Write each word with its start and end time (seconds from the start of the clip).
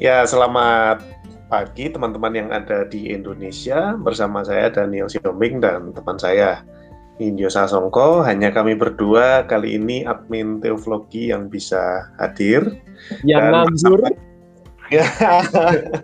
Ya, 0.00 0.24
selamat 0.24 1.04
pagi 1.52 1.92
teman-teman 1.92 2.32
yang 2.32 2.48
ada 2.48 2.88
di 2.88 3.12
Indonesia 3.12 3.92
bersama 4.00 4.40
saya 4.40 4.72
Daniel 4.72 5.12
Siombing 5.12 5.60
dan 5.60 5.92
teman 5.92 6.16
saya 6.16 6.64
Indio 7.20 7.52
Sasongko. 7.52 8.24
Hanya 8.24 8.48
kami 8.48 8.80
berdua 8.80 9.44
kali 9.44 9.76
ini 9.76 10.08
admin 10.08 10.56
teologi 10.64 11.28
yang 11.28 11.52
bisa 11.52 12.08
hadir. 12.16 12.80
Yang 13.28 13.44
nganggur. 13.52 14.00
Ya. 14.88 15.04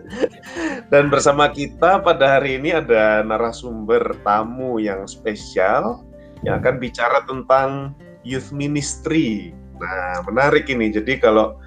dan 0.93 1.09
bersama 1.09 1.49
kita 1.49 1.97
pada 2.05 2.37
hari 2.37 2.61
ini 2.61 2.77
ada 2.77 3.25
narasumber 3.25 4.13
tamu 4.21 4.77
yang 4.77 5.09
spesial 5.09 6.05
yang 6.45 6.61
akan 6.61 6.77
bicara 6.77 7.25
tentang 7.25 7.97
youth 8.21 8.53
ministry. 8.53 9.57
Nah, 9.81 10.21
menarik 10.29 10.69
ini. 10.69 10.93
Jadi 10.93 11.17
kalau 11.17 11.57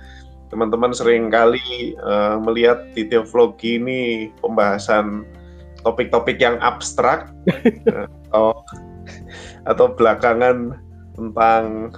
teman-teman 0.51 0.91
sering 0.91 1.31
kali 1.31 1.95
uh, 2.03 2.37
melihat 2.43 2.83
di 2.93 3.07
teologi 3.07 3.79
ini 3.79 4.29
pembahasan 4.43 5.23
topik-topik 5.87 6.43
yang 6.43 6.59
abstrak 6.61 7.31
atau 8.29 8.67
atau 9.65 9.87
belakangan 9.95 10.77
tentang 11.15 11.95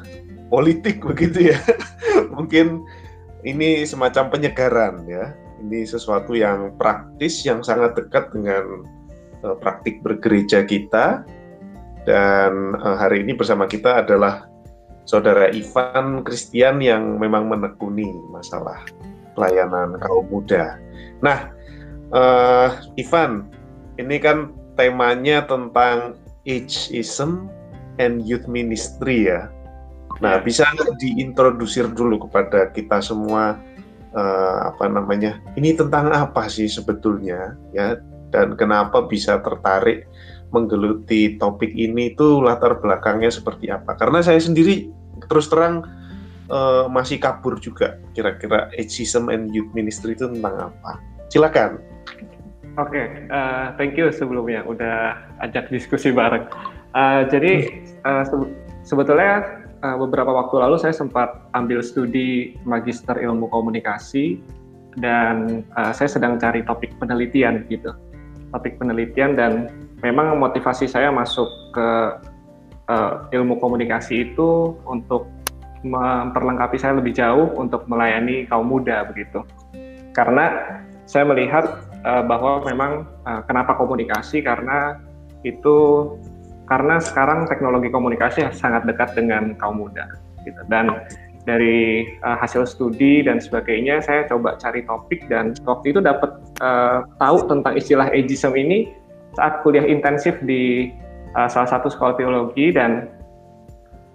politik 0.53 1.01
begitu 1.01 1.57
ya. 1.57 1.59
Mungkin 2.37 2.85
ini 3.43 3.89
semacam 3.89 4.29
penyegaran 4.29 5.09
ya. 5.09 5.33
Ini 5.65 5.89
sesuatu 5.89 6.37
yang 6.37 6.77
praktis 6.77 7.41
yang 7.47 7.65
sangat 7.65 7.97
dekat 7.97 8.35
dengan 8.37 8.85
uh, 9.41 9.57
praktik 9.57 10.05
bergereja 10.05 10.69
kita. 10.69 11.25
Dan 12.05 12.77
uh, 12.83 12.99
hari 12.99 13.23
ini 13.25 13.33
bersama 13.33 13.65
kita 13.65 14.03
adalah 14.03 14.52
saudara 15.05 15.51
Ivan 15.51 16.23
Christian 16.23 16.79
yang 16.79 17.19
memang 17.19 17.51
menekuni 17.51 18.09
masalah 18.31 18.83
pelayanan 19.35 19.99
kaum 19.99 20.29
muda. 20.29 20.79
Nah, 21.25 21.51
uh, 22.13 22.69
Ivan, 22.99 23.49
ini 23.99 24.17
kan 24.21 24.53
temanya 24.77 25.45
tentang 25.45 26.17
ageism 26.47 27.49
and 28.01 28.25
youth 28.25 28.47
ministry 28.47 29.31
ya. 29.31 29.49
Nah, 30.21 30.39
ya. 30.39 30.45
bisa 30.45 30.65
diintrodusir 31.01 31.91
dulu 31.91 32.29
kepada 32.29 32.71
kita 32.71 33.03
semua 33.03 33.59
uh, 34.15 34.59
apa 34.71 34.87
namanya? 34.87 35.41
Ini 35.59 35.75
tentang 35.77 36.13
apa 36.13 36.47
sih 36.47 36.69
sebetulnya 36.69 37.57
ya? 37.75 37.99
Dan 38.33 38.57
kenapa 38.57 39.05
bisa 39.05 39.41
tertarik 39.45 40.09
menggeluti 40.53 41.41
topik 41.41 41.73
ini 41.73 42.13
itu 42.13 42.45
latar 42.45 42.79
belakangnya 42.79 43.33
seperti 43.33 43.73
apa? 43.73 43.97
Karena 43.97 44.21
saya 44.21 44.39
sendiri 44.39 44.89
terus 45.27 45.49
terang 45.49 45.85
uh, 46.53 46.87
masih 46.93 47.19
kabur 47.19 47.57
juga 47.59 47.99
kira-kira 48.13 48.69
ageism 48.77 49.33
and 49.33 49.51
youth 49.57 49.69
ministry 49.73 50.13
itu 50.13 50.29
tentang 50.29 50.73
apa? 50.73 51.01
Silakan. 51.33 51.81
Oke, 52.81 52.97
okay, 52.97 53.05
uh, 53.29 53.37
eh, 53.37 53.67
thank 53.77 54.01
you 54.01 54.09
sebelumnya 54.09 54.65
udah 54.65 55.17
ajak 55.45 55.69
diskusi 55.69 56.09
bareng. 56.09 56.49
Uh, 56.97 57.29
jadi 57.29 57.69
uh, 58.05 58.25
se 58.25 58.37
sebetulnya 58.89 59.61
uh, 59.85 59.97
beberapa 60.01 60.33
waktu 60.33 60.57
lalu 60.57 60.81
saya 60.81 60.97
sempat 60.97 61.37
ambil 61.53 61.85
studi 61.85 62.57
magister 62.65 63.13
ilmu 63.21 63.53
komunikasi 63.53 64.41
dan 64.97 65.65
uh, 65.77 65.93
saya 65.93 66.09
sedang 66.09 66.41
cari 66.41 66.65
topik 66.65 66.97
penelitian 66.97 67.69
gitu, 67.69 67.93
topik 68.57 68.81
penelitian 68.81 69.37
dan 69.37 69.69
memang 70.03 70.37
motivasi 70.37 70.91
saya 70.91 71.15
masuk 71.15 71.47
ke 71.71 71.89
uh, 72.91 73.13
ilmu 73.31 73.57
komunikasi 73.63 74.35
itu 74.35 74.75
untuk 74.85 75.31
memperlengkapi 75.83 76.79
saya 76.79 76.99
lebih 76.99 77.15
jauh 77.15 77.51
untuk 77.59 77.87
melayani 77.91 78.47
kaum 78.47 78.71
muda 78.71 79.07
begitu. 79.07 79.43
Karena 80.15 80.79
saya 81.07 81.27
melihat 81.27 81.83
uh, 82.07 82.23
bahwa 82.27 82.63
memang 82.67 83.07
uh, 83.27 83.43
kenapa 83.47 83.75
komunikasi 83.79 84.43
karena 84.43 84.99
itu 85.43 86.07
karena 86.71 87.03
sekarang 87.03 87.51
teknologi 87.51 87.91
komunikasi 87.91 88.47
sangat 88.55 88.87
dekat 88.87 89.15
dengan 89.19 89.59
kaum 89.59 89.83
muda 89.83 90.07
gitu. 90.47 90.63
Dan 90.71 90.95
dari 91.43 92.07
uh, 92.23 92.39
hasil 92.39 92.71
studi 92.71 93.27
dan 93.27 93.43
sebagainya 93.43 93.99
saya 93.99 94.31
coba 94.31 94.55
cari 94.63 94.87
topik 94.87 95.27
dan 95.27 95.59
waktu 95.67 95.91
itu 95.91 95.99
dapat 95.99 96.39
uh, 96.63 97.03
tahu 97.19 97.51
tentang 97.51 97.75
istilah 97.75 98.07
ageism 98.15 98.55
ini 98.55 99.02
saat 99.37 99.65
kuliah 99.65 99.85
intensif 99.85 100.37
di 100.45 100.93
uh, 101.37 101.49
salah 101.49 101.69
satu 101.69 101.89
sekolah 101.89 102.15
teologi 102.17 102.73
dan 102.73 103.09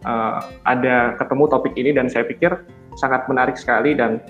uh, 0.05 0.41
ada 0.69 1.17
ketemu 1.17 1.43
topik 1.49 1.73
ini 1.77 1.91
dan 1.93 2.07
saya 2.09 2.25
pikir 2.25 2.53
sangat 2.97 3.25
menarik 3.29 3.57
sekali 3.57 3.97
dan 3.97 4.21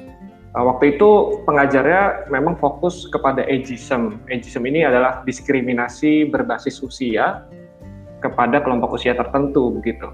uh, 0.56 0.64
waktu 0.64 0.96
itu 0.96 1.44
pengajarnya 1.44 2.32
memang 2.32 2.56
fokus 2.60 3.08
kepada 3.12 3.44
ageism. 3.48 4.20
Ageism 4.32 4.64
ini 4.68 4.88
adalah 4.88 5.24
diskriminasi 5.28 6.32
berbasis 6.32 6.80
usia 6.84 7.44
kepada 8.24 8.64
kelompok 8.64 8.98
usia 8.98 9.14
tertentu 9.14 9.76
begitu. 9.76 10.08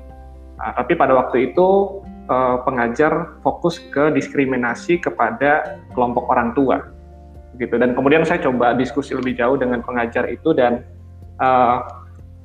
Uh, 0.58 0.74
tapi 0.74 0.98
pada 0.98 1.14
waktu 1.14 1.54
itu 1.54 2.02
pengajar 2.64 3.36
fokus 3.44 3.84
ke 3.92 4.08
diskriminasi 4.16 4.96
kepada 4.96 5.84
kelompok 5.92 6.24
orang 6.32 6.56
tua 6.56 6.93
gitu. 7.58 7.76
Dan 7.78 7.94
kemudian 7.94 8.24
saya 8.24 8.42
coba 8.42 8.74
diskusi 8.74 9.14
lebih 9.14 9.38
jauh 9.38 9.58
dengan 9.58 9.82
pengajar 9.86 10.30
itu 10.30 10.54
dan 10.54 10.86
uh, 11.42 11.84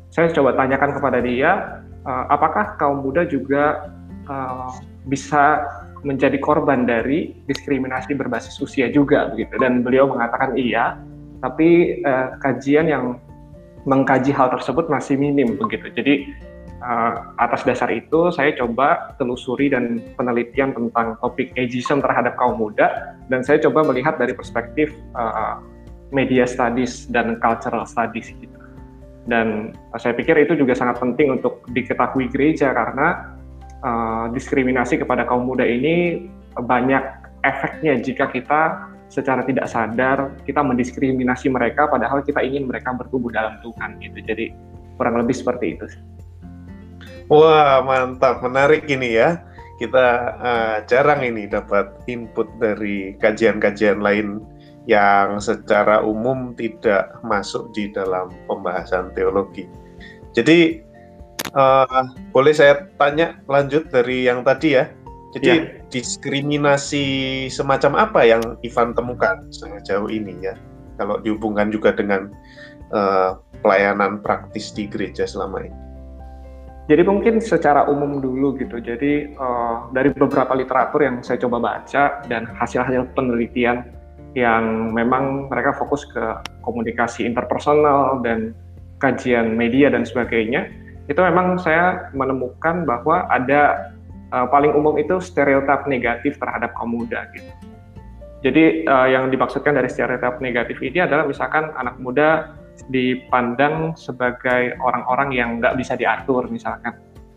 saya 0.09 0.33
coba 0.33 0.57
tanyakan 0.57 0.97
kepada 0.97 1.19
dia, 1.21 1.81
uh, 2.05 2.25
apakah 2.33 2.77
kaum 2.81 3.05
muda 3.05 3.29
juga 3.29 3.93
uh, 4.29 4.73
bisa 5.09 5.65
menjadi 6.07 6.39
korban 6.39 6.87
dari 6.87 7.35
diskriminasi 7.51 8.15
berbasis 8.15 8.55
usia 8.63 8.87
juga 8.87 9.35
begitu 9.35 9.59
dan 9.59 9.83
beliau 9.83 10.07
mengatakan 10.07 10.55
iya 10.55 10.95
tapi 11.43 12.01
uh, 12.07 12.39
kajian 12.39 12.87
yang 12.87 13.05
mengkaji 13.83 14.31
hal 14.31 14.51
tersebut 14.53 14.91
masih 14.91 15.17
minim 15.17 15.57
begitu. 15.57 15.91
Jadi 15.95 16.15
uh, 16.83 17.35
atas 17.39 17.63
dasar 17.67 17.91
itu 17.91 18.31
saya 18.35 18.55
coba 18.59 19.15
telusuri 19.17 19.71
dan 19.73 20.03
penelitian 20.15 20.75
tentang 20.75 21.19
topik 21.23 21.55
ageism 21.55 22.03
terhadap 22.03 22.35
kaum 22.39 22.59
muda 22.59 23.17
dan 23.31 23.43
saya 23.43 23.63
coba 23.63 23.87
melihat 23.87 24.17
dari 24.19 24.35
perspektif 24.35 24.93
uh, 25.15 25.59
media 26.15 26.49
studies 26.49 27.07
dan 27.11 27.37
cultural 27.39 27.85
studies 27.85 28.33
gitu 28.33 28.59
dan 29.29 29.77
saya 30.01 30.17
pikir 30.17 30.41
itu 30.41 30.57
juga 30.57 30.73
sangat 30.73 30.97
penting 31.05 31.37
untuk 31.37 31.61
diketahui 31.69 32.33
gereja 32.33 32.73
karena 32.73 33.37
uh, 33.85 34.27
diskriminasi 34.33 34.97
kepada 34.97 35.29
kaum 35.29 35.45
muda 35.45 35.69
ini 35.69 36.27
banyak 36.57 37.03
efeknya 37.45 38.01
jika 38.01 38.27
kita 38.33 38.89
secara 39.09 39.41
tidak 39.45 39.69
sadar 39.69 40.33
kita 40.45 40.61
mendiskriminasi 40.61 41.49
mereka 41.49 41.89
padahal 41.89 42.21
kita 42.21 42.45
ingin 42.45 42.69
mereka 42.69 42.93
bertumbuh 42.93 43.33
dalam 43.33 43.57
Tuhan 43.65 44.01
gitu. 44.05 44.19
Jadi 44.21 44.53
kurang 45.01 45.17
lebih 45.21 45.37
seperti 45.37 45.77
itu. 45.77 45.87
Wah, 47.29 47.85
mantap, 47.85 48.41
menarik 48.41 48.89
ini 48.89 49.21
ya. 49.21 49.45
Kita 49.77 50.07
uh, 50.41 50.77
jarang 50.89 51.23
ini 51.23 51.47
dapat 51.47 51.93
input 52.09 52.49
dari 52.59 53.15
kajian-kajian 53.21 54.01
lain 54.03 54.43
yang 54.89 55.37
secara 55.39 56.01
umum 56.01 56.57
tidak 56.57 57.13
masuk 57.21 57.69
di 57.77 57.93
dalam 57.93 58.33
pembahasan 58.49 59.13
teologi. 59.13 59.69
Jadi 60.33 60.81
uh, 61.53 62.09
boleh 62.33 62.57
saya 62.57 62.89
tanya 62.97 63.37
lanjut 63.47 63.93
dari 63.93 64.25
yang 64.25 64.43
tadi 64.43 64.81
ya. 64.81 64.89
Jadi 65.37 65.49
ya. 65.53 65.85
diskriminasi 65.93 67.07
semacam 67.53 68.09
apa 68.09 68.25
yang 68.25 68.41
Ivan 68.65 68.97
temukan 68.97 69.45
sangat 69.53 69.85
jauh 69.85 70.09
ini 70.09 70.41
ya? 70.41 70.57
Kalau 70.97 71.21
dihubungkan 71.21 71.69
juga 71.69 71.93
dengan 71.93 72.33
uh, 72.91 73.37
pelayanan 73.61 74.25
praktis 74.25 74.73
di 74.73 74.89
gereja 74.89 75.29
selama 75.29 75.69
ini. 75.69 75.88
Jadi 76.89 77.05
mungkin 77.05 77.37
secara 77.45 77.85
umum 77.85 78.17
dulu 78.25 78.57
gitu. 78.57 78.81
Jadi 78.81 79.37
uh, 79.37 79.93
dari 79.93 80.09
beberapa 80.09 80.57
literatur 80.57 81.05
yang 81.05 81.21
saya 81.21 81.37
coba 81.45 81.61
baca 81.61 82.25
dan 82.25 82.49
hasil-hasil 82.49 83.13
penelitian 83.13 83.85
yang 84.33 84.97
memang 84.97 85.53
mereka 85.53 85.77
fokus 85.77 86.09
ke 86.09 86.21
komunikasi 86.65 87.29
interpersonal 87.29 88.25
dan 88.25 88.57
kajian 89.05 89.53
media 89.53 89.93
dan 89.93 90.09
sebagainya, 90.09 90.73
itu 91.13 91.21
memang 91.21 91.61
saya 91.61 92.09
menemukan 92.17 92.89
bahwa 92.89 93.29
ada 93.29 93.93
uh, 94.33 94.49
paling 94.49 94.73
umum 94.73 94.97
itu 94.97 95.21
stereotip 95.21 95.85
negatif 95.85 96.41
terhadap 96.41 96.73
kaum 96.73 96.97
muda 96.97 97.29
gitu. 97.37 97.53
Jadi 98.49 98.89
uh, 98.89 99.09
yang 99.11 99.29
dimaksudkan 99.29 99.77
dari 99.77 99.93
stereotip 99.93 100.41
negatif 100.41 100.81
ini 100.81 101.05
adalah 101.05 101.29
misalkan 101.29 101.69
anak 101.77 102.01
muda 102.01 102.57
dipandang 102.87 103.99
sebagai 103.99 104.79
orang-orang 104.79 105.35
yang 105.35 105.49
nggak 105.59 105.75
bisa 105.75 105.99
diatur 105.99 106.47
misalkan. 106.47 106.95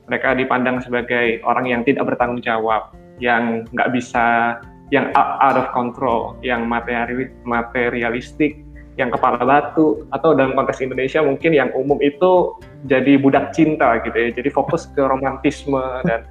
Mereka 0.10 0.36
dipandang 0.38 0.84
sebagai 0.84 1.40
orang 1.48 1.66
yang 1.72 1.82
tidak 1.88 2.14
bertanggung 2.14 2.44
jawab, 2.44 2.92
yang 3.18 3.64
nggak 3.72 3.90
bisa 3.96 4.58
yang 4.92 5.08
out 5.16 5.56
of 5.56 5.72
control, 5.72 6.36
yang 6.44 6.68
materialistik, 6.68 8.60
yang 9.00 9.08
kepala 9.08 9.40
batu, 9.40 10.04
atau 10.12 10.36
dalam 10.36 10.52
konteks 10.52 10.84
Indonesia 10.84 11.24
mungkin 11.24 11.56
yang 11.56 11.72
umum 11.72 11.96
itu 12.04 12.60
jadi 12.92 13.16
budak 13.16 13.56
cinta 13.56 14.04
gitu 14.04 14.14
ya, 14.14 14.30
jadi 14.36 14.52
fokus 14.52 14.92
ke 14.92 15.00
romantisme 15.00 15.80
dan 16.04 16.28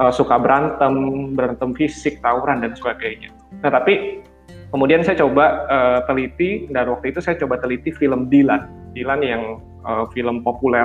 uh, 0.00 0.08
suka 0.08 0.40
berantem, 0.40 0.94
berantem 1.36 1.76
fisik, 1.76 2.24
tawuran 2.24 2.64
dan 2.64 2.72
sebagainya. 2.72 3.28
Nah 3.60 3.68
tapi 3.68 4.24
Kemudian 4.68 5.00
saya 5.00 5.16
coba 5.24 5.64
uh, 5.72 6.00
teliti 6.04 6.68
dan 6.68 6.92
waktu 6.92 7.16
itu 7.16 7.24
saya 7.24 7.40
coba 7.40 7.56
teliti 7.56 7.88
film 7.88 8.28
Dilan, 8.28 8.92
Dilan 8.92 9.20
yang 9.24 9.42
uh, 9.88 10.04
film 10.12 10.44
populer 10.44 10.84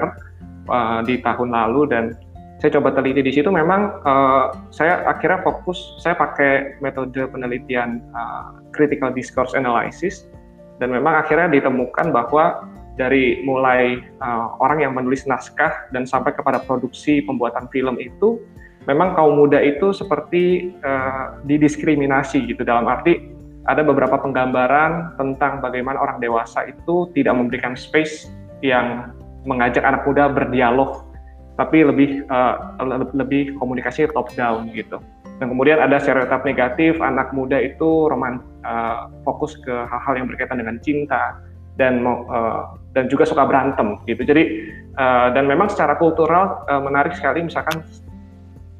uh, 0.71 1.03
di 1.03 1.19
tahun 1.19 1.51
lalu 1.51 1.91
dan 1.91 2.15
saya 2.63 2.80
coba 2.80 2.95
teliti 2.95 3.19
di 3.19 3.35
situ. 3.35 3.51
Memang 3.51 4.00
uh, 4.07 4.56
saya 4.71 5.03
akhirnya 5.03 5.44
fokus 5.44 6.00
saya 6.00 6.15
pakai 6.15 6.80
metode 6.80 7.27
penelitian 7.27 8.00
uh, 8.15 8.56
critical 8.71 9.12
discourse 9.12 9.51
analysis. 9.51 10.31
Dan 10.79 10.95
memang 10.95 11.19
akhirnya 11.19 11.51
ditemukan 11.51 12.15
bahwa 12.15 12.63
dari 12.95 13.44
mulai 13.44 14.00
uh, 14.24 14.56
orang 14.63 14.79
yang 14.79 14.94
menulis 14.95 15.27
naskah 15.27 15.91
dan 15.91 16.07
sampai 16.07 16.31
kepada 16.31 16.63
produksi 16.63 17.19
pembuatan 17.25 17.68
film 17.68 18.00
itu 18.00 18.39
memang 18.86 19.15
kaum 19.18 19.38
muda 19.39 19.59
itu 19.59 19.91
seperti 19.91 20.71
uh, 20.88 21.41
didiskriminasi 21.44 22.47
gitu. 22.47 22.63
Dalam 22.63 22.88
arti 22.88 23.32
ada 23.63 23.81
beberapa 23.83 24.19
penggambaran 24.19 25.15
tentang 25.15 25.63
bagaimana 25.63 25.95
orang 26.00 26.19
dewasa 26.19 26.68
itu 26.68 27.07
tidak 27.15 27.33
memberikan 27.36 27.80
space 27.80 28.27
yang 28.60 29.15
mengajak 29.48 29.83
anak 29.83 30.04
muda 30.04 30.31
berdialog, 30.31 31.07
tapi 31.56 31.83
lebih 31.83 32.27
uh, 32.27 32.75
lebih 33.15 33.56
komunikasi 33.60 34.07
top 34.12 34.31
down 34.36 34.68
gitu. 34.71 35.00
Dan 35.39 35.51
kemudian 35.51 35.80
ada 35.80 36.00
stereotip 36.00 36.44
negatif 36.48 37.00
anak 37.04 37.31
muda 37.36 37.60
itu 37.60 38.07
roman 38.07 38.39
uh, 38.63 39.12
fokus 39.27 39.60
ke 39.60 39.71
hal-hal 39.71 40.13
yang 40.19 40.27
berkaitan 40.27 40.60
dengan 40.60 40.80
cinta 40.80 41.39
dan 41.75 42.04
uh, 42.06 42.77
dan 42.94 43.10
juga 43.10 43.25
suka 43.25 43.44
berantem 43.48 44.00
gitu. 44.06 44.24
Jadi 44.24 44.44
uh, 44.95 45.33
dan 45.33 45.48
memang 45.50 45.71
secara 45.71 45.98
kultural 45.98 46.63
uh, 46.68 46.80
menarik 46.83 47.15
sekali 47.18 47.44
misalkan 47.44 47.81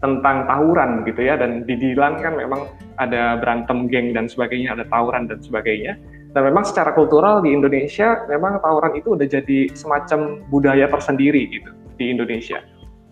tentang 0.04 0.44
tawuran 0.44 1.08
gitu 1.08 1.24
ya. 1.24 1.40
Dan 1.40 1.64
di 1.64 1.80
Dilan 1.80 2.20
kan 2.20 2.36
memang 2.36 2.68
ada 3.00 3.40
berantem 3.40 3.88
geng 3.88 4.12
dan 4.12 4.28
sebagainya 4.28 4.76
ada 4.76 4.84
tawuran 4.92 5.32
dan 5.32 5.40
sebagainya. 5.40 5.96
Dan 6.36 6.50
memang 6.52 6.68
secara 6.68 6.92
kultural 6.92 7.40
di 7.40 7.56
Indonesia 7.56 8.28
memang 8.28 8.60
tawuran 8.60 9.00
itu 9.00 9.16
udah 9.16 9.28
jadi 9.32 9.72
semacam 9.72 10.44
budaya 10.52 10.92
tersendiri 10.92 11.48
gitu 11.48 11.72
di 11.96 12.12
Indonesia. 12.12 12.60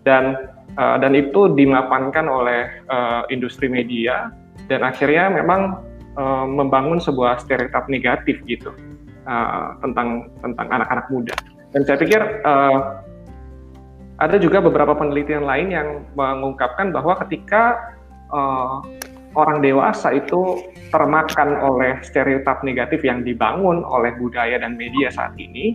Dan 0.04 0.36
uh, 0.76 1.00
dan 1.00 1.16
itu 1.16 1.56
dimapankan 1.56 2.28
oleh 2.28 2.68
uh, 2.92 3.24
industri 3.32 3.72
media 3.72 4.28
dan 4.68 4.84
akhirnya 4.84 5.32
memang 5.32 5.80
uh, 6.18 6.44
membangun 6.44 6.98
sebuah 7.00 7.40
stereotip 7.40 7.86
negatif 7.88 8.42
gitu 8.44 8.74
uh, 9.24 9.78
tentang 9.80 10.28
tentang 10.42 10.66
anak-anak 10.68 11.06
muda. 11.08 11.34
Dan 11.72 11.88
saya 11.88 11.96
pikir 11.96 12.20
uh, 12.44 13.00
ada 14.22 14.38
juga 14.38 14.62
beberapa 14.62 14.94
penelitian 14.94 15.42
lain 15.42 15.74
yang 15.74 15.88
mengungkapkan 16.14 16.94
bahwa 16.94 17.18
ketika 17.26 17.90
uh, 18.30 18.78
orang 19.34 19.58
dewasa 19.58 20.14
itu 20.14 20.62
termakan 20.94 21.58
oleh 21.58 21.98
stereotip 22.06 22.62
negatif 22.62 23.02
yang 23.02 23.26
dibangun 23.26 23.82
oleh 23.82 24.14
budaya 24.14 24.62
dan 24.62 24.78
media 24.78 25.10
saat 25.10 25.34
ini, 25.34 25.74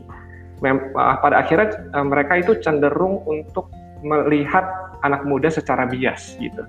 uh, 0.64 1.16
pada 1.20 1.44
akhirnya 1.44 1.76
uh, 1.92 2.08
mereka 2.08 2.40
itu 2.40 2.56
cenderung 2.64 3.20
untuk 3.28 3.68
melihat 4.00 4.64
anak 5.04 5.28
muda 5.28 5.52
secara 5.52 5.84
bias 5.84 6.40
gitu, 6.40 6.64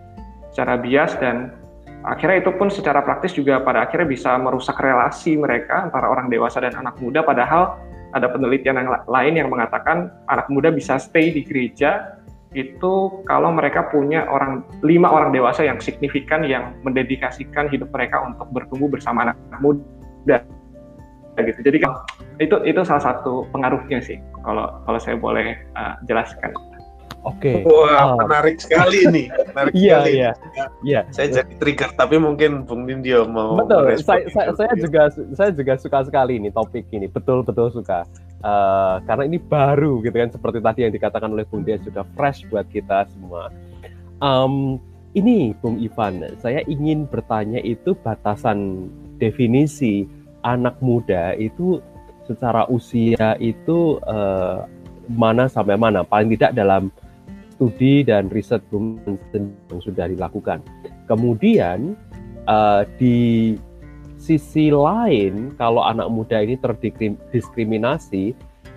secara 0.51 0.75
bias 0.83 1.15
dan 1.23 1.55
akhirnya 2.03 2.43
itu 2.43 2.51
pun 2.59 2.75
secara 2.75 3.07
praktis 3.07 3.39
juga 3.39 3.63
pada 3.63 3.87
akhirnya 3.87 4.09
bisa 4.11 4.35
merusak 4.35 4.75
relasi 4.83 5.39
mereka 5.39 5.87
antara 5.87 6.11
orang 6.11 6.27
dewasa 6.27 6.59
dan 6.59 6.75
anak 6.75 6.99
muda 6.99 7.23
padahal 7.23 7.79
ada 8.17 8.29
penelitian 8.33 8.81
yang 8.81 8.91
lain 9.09 9.35
yang 9.37 9.49
mengatakan 9.53 10.09
anak 10.33 10.49
muda 10.49 10.73
bisa 10.73 10.97
stay 10.97 11.33
di 11.33 11.45
gereja 11.45 12.19
itu 12.57 13.21
kalau 13.29 13.53
mereka 13.53 13.93
punya 13.93 14.25
orang 14.25 14.65
lima 14.81 15.13
orang 15.13 15.37
dewasa 15.37 15.69
yang 15.69 15.77
signifikan 15.85 16.41
yang 16.49 16.73
mendedikasikan 16.81 17.69
hidup 17.69 17.93
mereka 17.93 18.25
untuk 18.25 18.49
bertumbuh 18.57 18.89
bersama 18.89 19.29
anak, 19.29 19.37
muda 19.61 20.41
gitu 21.39 21.61
jadi 21.63 21.79
itu 22.43 22.57
itu 22.67 22.81
salah 22.83 23.05
satu 23.15 23.47
pengaruhnya 23.55 24.03
sih 24.03 24.19
kalau 24.43 24.67
kalau 24.83 24.99
saya 24.99 25.15
boleh 25.15 25.55
uh, 25.79 25.95
jelaskan. 26.11 26.51
Oke. 27.27 27.61
Okay. 27.61 27.69
Wah, 27.69 28.15
uh, 28.15 28.25
menarik 28.25 28.57
sekali 28.63 29.05
nih. 29.11 29.27
Menarik 29.53 29.73
iya, 29.75 29.99
sekali. 30.01 30.13
Iya, 30.15 30.31
iya. 30.87 31.01
Saya 31.13 31.29
jadi 31.43 31.53
trigger, 31.61 31.91
tapi 31.99 32.17
mungkin 32.17 32.65
Bung 32.65 32.89
Nindyo 32.89 33.29
mau 33.29 33.59
Betul. 33.59 33.99
Saya, 34.01 34.25
saya, 34.31 34.51
saya 34.55 34.73
juga 34.79 35.03
saya 35.13 35.51
juga 35.53 35.73
suka 35.77 35.99
sekali 36.07 36.41
ini 36.41 36.49
topik 36.49 36.89
ini. 36.95 37.11
Betul 37.11 37.45
betul 37.45 37.69
suka. 37.75 38.09
Uh, 38.39 39.03
karena 39.03 39.27
ini 39.27 39.39
baru 39.43 39.99
gitu 40.07 40.15
kan 40.15 40.31
seperti 40.31 40.59
tadi 40.63 40.81
yang 40.87 40.95
dikatakan 40.95 41.29
oleh 41.35 41.43
Bung 41.51 41.67
Dia 41.67 41.77
juga 41.83 42.07
fresh 42.15 42.47
buat 42.49 42.71
kita 42.71 43.11
semua. 43.11 43.51
Um, 44.23 44.79
ini 45.19 45.57
Bung 45.59 45.83
Ivan, 45.83 46.23
saya 46.39 46.63
ingin 46.69 47.09
bertanya 47.11 47.59
itu 47.65 47.97
batasan 47.99 48.87
definisi 49.19 50.07
anak 50.47 50.79
muda 50.79 51.35
itu 51.35 51.83
secara 52.29 52.69
usia 52.69 53.35
itu 53.41 53.97
uh, 54.05 54.69
mana 55.09 55.49
sampai 55.49 55.81
mana 55.81 56.05
paling 56.05 56.33
tidak 56.37 56.53
dalam 56.57 56.93
studi 57.59 58.07
dan 58.07 58.31
riset 58.31 58.63
yang 58.71 59.81
sudah 59.83 60.07
dilakukan. 60.07 60.63
Kemudian 61.11 61.99
uh, 62.47 62.87
di 63.01 63.59
sisi 64.19 64.71
lain, 64.71 65.55
kalau 65.59 65.83
anak 65.83 66.07
muda 66.07 66.39
ini 66.39 66.55
terdiskriminasi, 66.59 68.35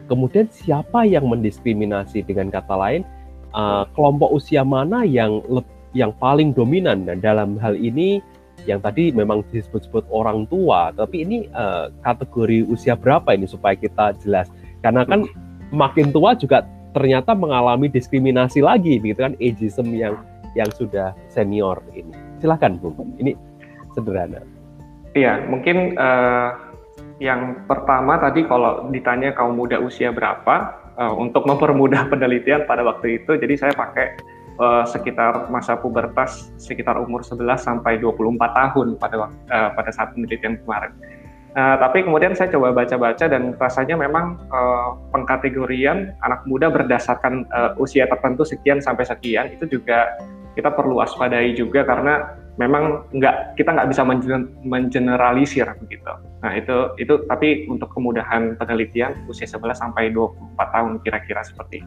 kemudian 0.09 0.49
siapa 0.49 1.05
yang 1.05 1.29
mendiskriminasi? 1.29 2.25
Dengan 2.25 2.49
kata 2.49 2.73
lain, 2.73 3.01
uh, 3.53 3.85
kelompok 3.93 4.33
usia 4.33 4.65
mana 4.65 5.05
yang 5.05 5.43
yang 5.93 6.09
paling 6.17 6.55
dominan? 6.55 7.05
Dan 7.05 7.21
dalam 7.21 7.61
hal 7.61 7.77
ini, 7.77 8.21
yang 8.69 8.81
tadi 8.81 9.09
memang 9.09 9.41
disebut-sebut 9.49 10.05
orang 10.13 10.45
tua, 10.49 10.93
tapi 10.93 11.25
ini 11.25 11.49
uh, 11.53 11.89
kategori 12.05 12.65
usia 12.69 12.93
berapa 12.93 13.33
ini 13.33 13.49
supaya 13.49 13.73
kita 13.73 14.13
jelas? 14.21 14.49
Karena 14.85 15.05
kan 15.05 15.25
makin 15.71 16.11
tua 16.11 16.35
juga 16.35 16.67
ternyata 16.91 17.31
mengalami 17.31 17.87
diskriminasi 17.87 18.59
lagi 18.59 18.99
gitu 18.99 19.19
kan 19.19 19.33
ageism 19.39 19.87
yang 19.95 20.19
yang 20.53 20.67
sudah 20.75 21.15
senior 21.31 21.79
ini. 21.95 22.11
Silahkan 22.43 22.75
Bung, 22.75 23.15
ini 23.15 23.31
sederhana. 23.95 24.43
Iya, 25.15 25.47
mungkin 25.47 25.95
uh, 25.95 26.71
yang 27.23 27.63
pertama 27.67 28.19
tadi 28.19 28.43
kalau 28.47 28.87
ditanya 28.91 29.31
kaum 29.35 29.55
muda 29.55 29.79
usia 29.79 30.11
berapa, 30.11 30.75
uh, 30.99 31.13
untuk 31.15 31.47
mempermudah 31.47 32.07
penelitian 32.11 32.67
pada 32.67 32.83
waktu 32.83 33.23
itu, 33.23 33.39
jadi 33.39 33.53
saya 33.55 33.73
pakai 33.75 34.19
uh, 34.59 34.83
sekitar 34.87 35.47
masa 35.47 35.79
pubertas 35.79 36.51
sekitar 36.59 36.99
umur 36.99 37.23
11 37.23 37.59
sampai 37.59 37.99
24 37.99 38.35
tahun 38.39 38.87
pada 38.99 39.15
uh, 39.27 39.69
pada 39.75 39.89
saat 39.91 40.11
penelitian 40.15 40.59
kemarin. 40.63 40.91
Uh, 41.51 41.75
tapi 41.83 42.07
kemudian 42.07 42.31
saya 42.31 42.47
coba 42.47 42.71
baca-baca 42.71 43.27
dan 43.27 43.51
rasanya 43.59 43.99
memang 43.99 44.39
uh, 44.55 44.95
pengkategorian 45.11 46.15
anak 46.23 46.47
muda 46.47 46.71
berdasarkan 46.71 47.43
uh, 47.51 47.75
usia 47.75 48.07
tertentu 48.07 48.47
sekian 48.47 48.79
sampai 48.79 49.03
sekian 49.03 49.51
itu 49.51 49.67
juga 49.67 50.15
kita 50.55 50.71
perlu 50.71 51.03
waspadai 51.03 51.51
juga 51.51 51.83
karena 51.83 52.39
memang 52.55 53.03
nggak 53.15 53.59
kita 53.59 53.67
nggak 53.67 53.89
bisa 53.91 54.03
mengeneralisir 54.63 55.67
begitu. 55.79 56.11
Nah 56.39 56.51
itu 56.55 56.95
itu 56.99 57.19
tapi 57.27 57.67
untuk 57.67 57.91
kemudahan 57.95 58.55
penelitian 58.55 59.15
usia 59.27 59.47
11 59.47 59.75
sampai 59.75 60.11
24 60.15 60.55
tahun 60.55 60.91
kira-kira 61.03 61.43
seperti. 61.43 61.83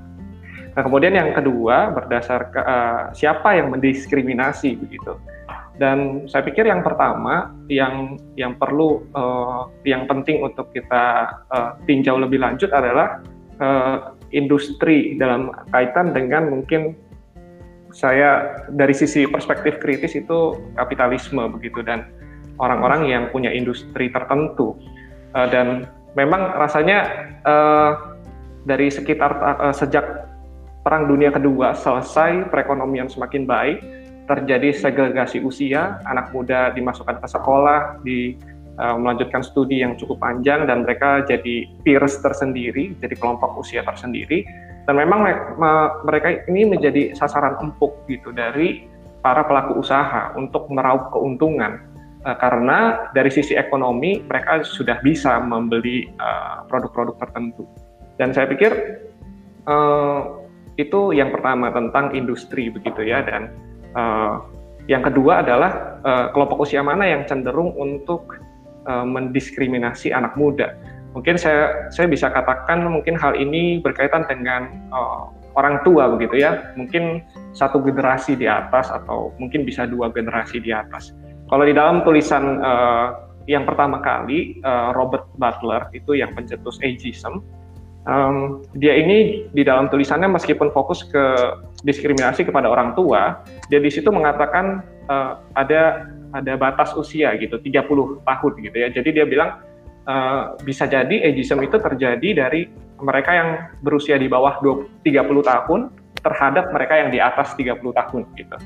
Nah 0.76 0.82
kemudian 0.84 1.16
yang 1.16 1.32
kedua 1.32 1.92
berdasarkan 1.92 2.64
uh, 2.64 3.02
siapa 3.12 3.56
yang 3.56 3.72
mendiskriminasi 3.72 4.76
begitu. 4.76 5.16
Dan 5.74 6.30
saya 6.30 6.46
pikir 6.46 6.70
yang 6.70 6.86
pertama 6.86 7.50
yang 7.66 8.14
yang 8.38 8.54
perlu 8.54 9.02
uh, 9.10 9.66
yang 9.82 10.06
penting 10.06 10.38
untuk 10.46 10.70
kita 10.70 11.34
uh, 11.50 11.74
tinjau 11.82 12.14
lebih 12.14 12.38
lanjut 12.38 12.70
adalah 12.70 13.18
uh, 13.58 14.14
industri 14.30 15.18
dalam 15.18 15.50
kaitan 15.74 16.14
dengan 16.14 16.46
mungkin 16.46 16.94
saya 17.90 18.62
dari 18.70 18.94
sisi 18.94 19.26
perspektif 19.26 19.82
kritis 19.82 20.14
itu 20.14 20.58
kapitalisme 20.78 21.42
begitu 21.58 21.82
dan 21.82 22.06
orang-orang 22.62 23.10
yang 23.10 23.22
punya 23.34 23.50
industri 23.50 24.10
tertentu. 24.14 24.78
Uh, 25.34 25.50
dan 25.50 25.90
memang 26.14 26.54
rasanya 26.54 27.26
uh, 27.42 28.14
dari 28.62 28.94
sekitar 28.94 29.34
uh, 29.42 29.74
sejak 29.74 30.30
perang 30.86 31.10
dunia 31.10 31.34
kedua 31.34 31.74
selesai 31.74 32.46
perekonomian 32.52 33.10
semakin 33.10 33.42
baik 33.48 34.03
terjadi 34.24 34.72
segregasi 34.72 35.44
usia, 35.44 36.00
anak 36.08 36.32
muda 36.32 36.72
dimasukkan 36.72 37.20
ke 37.20 37.28
sekolah, 37.28 37.80
di 38.00 38.34
uh, 38.80 38.96
melanjutkan 38.96 39.44
studi 39.44 39.84
yang 39.84 39.94
cukup 40.00 40.20
panjang 40.20 40.64
dan 40.64 40.82
mereka 40.88 41.24
jadi 41.28 41.68
peers 41.84 42.18
tersendiri, 42.24 42.96
jadi 42.98 43.14
kelompok 43.16 43.60
usia 43.60 43.84
tersendiri. 43.84 44.44
Dan 44.84 45.00
memang 45.00 45.24
mereka 46.04 46.44
ini 46.44 46.68
menjadi 46.68 47.16
sasaran 47.16 47.56
empuk 47.56 48.04
gitu 48.04 48.36
dari 48.36 48.84
para 49.24 49.40
pelaku 49.48 49.80
usaha 49.80 50.36
untuk 50.36 50.68
meraup 50.68 51.08
keuntungan 51.08 51.80
uh, 52.28 52.36
karena 52.36 53.08
dari 53.16 53.32
sisi 53.32 53.56
ekonomi 53.56 54.20
mereka 54.28 54.60
sudah 54.60 55.00
bisa 55.00 55.40
membeli 55.40 56.04
eh, 56.04 56.56
produk-produk 56.68 57.16
tertentu. 57.16 57.64
Dan 58.20 58.30
saya 58.30 58.46
pikir 58.46 58.72
itu 60.76 61.00
yang 61.16 61.32
pertama 61.32 61.72
tentang 61.72 62.12
industri 62.12 62.68
begitu 62.68 63.00
ya 63.00 63.24
dan 63.24 63.48
Uh, 63.94 64.42
yang 64.90 65.00
kedua 65.00 65.40
adalah 65.40 66.02
uh, 66.04 66.26
kelompok 66.36 66.68
usia 66.68 66.84
mana 66.84 67.08
yang 67.08 67.24
cenderung 67.24 67.72
untuk 67.78 68.36
uh, 68.84 69.06
mendiskriminasi 69.06 70.12
anak 70.12 70.36
muda. 70.36 70.76
Mungkin 71.14 71.38
saya 71.38 71.88
saya 71.94 72.10
bisa 72.10 72.26
katakan 72.28 72.84
mungkin 72.90 73.14
hal 73.14 73.38
ini 73.38 73.78
berkaitan 73.80 74.26
dengan 74.26 74.66
uh, 74.90 75.30
orang 75.54 75.80
tua 75.86 76.10
begitu 76.10 76.42
ya, 76.42 76.74
mungkin 76.74 77.22
satu 77.54 77.78
generasi 77.80 78.34
di 78.34 78.50
atas 78.50 78.90
atau 78.90 79.30
mungkin 79.38 79.62
bisa 79.62 79.86
dua 79.86 80.10
generasi 80.10 80.58
di 80.58 80.74
atas. 80.74 81.14
Kalau 81.46 81.64
di 81.64 81.72
dalam 81.72 82.02
tulisan 82.02 82.58
uh, 82.60 83.30
yang 83.46 83.62
pertama 83.62 84.02
kali 84.02 84.58
uh, 84.66 84.90
Robert 84.92 85.30
Butler 85.38 85.86
itu 85.94 86.18
yang 86.18 86.34
pencetus 86.34 86.82
ageism, 86.82 87.46
um, 88.10 88.64
dia 88.74 88.98
ini 88.98 89.46
di 89.54 89.62
dalam 89.62 89.86
tulisannya 89.88 90.28
meskipun 90.28 90.74
fokus 90.74 91.06
ke 91.06 91.24
diskriminasi 91.84 92.48
kepada 92.48 92.66
orang 92.66 92.96
tua, 92.96 93.44
dia 93.68 93.78
di 93.78 93.92
situ 93.92 94.08
mengatakan 94.08 94.80
uh, 95.06 95.38
ada 95.54 96.08
ada 96.34 96.58
batas 96.58 96.90
usia 96.98 97.30
gitu, 97.38 97.60
30 97.60 98.24
tahun 98.26 98.52
gitu 98.58 98.76
ya. 98.76 98.88
Jadi 98.90 99.08
dia 99.14 99.24
bilang 99.28 99.62
uh, 100.08 100.58
bisa 100.64 100.88
jadi 100.88 101.30
ageism 101.30 101.62
itu 101.62 101.76
terjadi 101.78 102.48
dari 102.48 102.66
mereka 102.98 103.30
yang 103.36 103.48
berusia 103.84 104.16
di 104.16 104.26
bawah 104.26 104.58
20, 104.64 105.04
30 105.06 105.44
tahun 105.44 105.80
terhadap 106.24 106.72
mereka 106.72 106.94
yang 107.04 107.10
di 107.12 107.20
atas 107.20 107.52
30 107.54 107.78
tahun 107.84 108.22
gitu. 108.34 108.56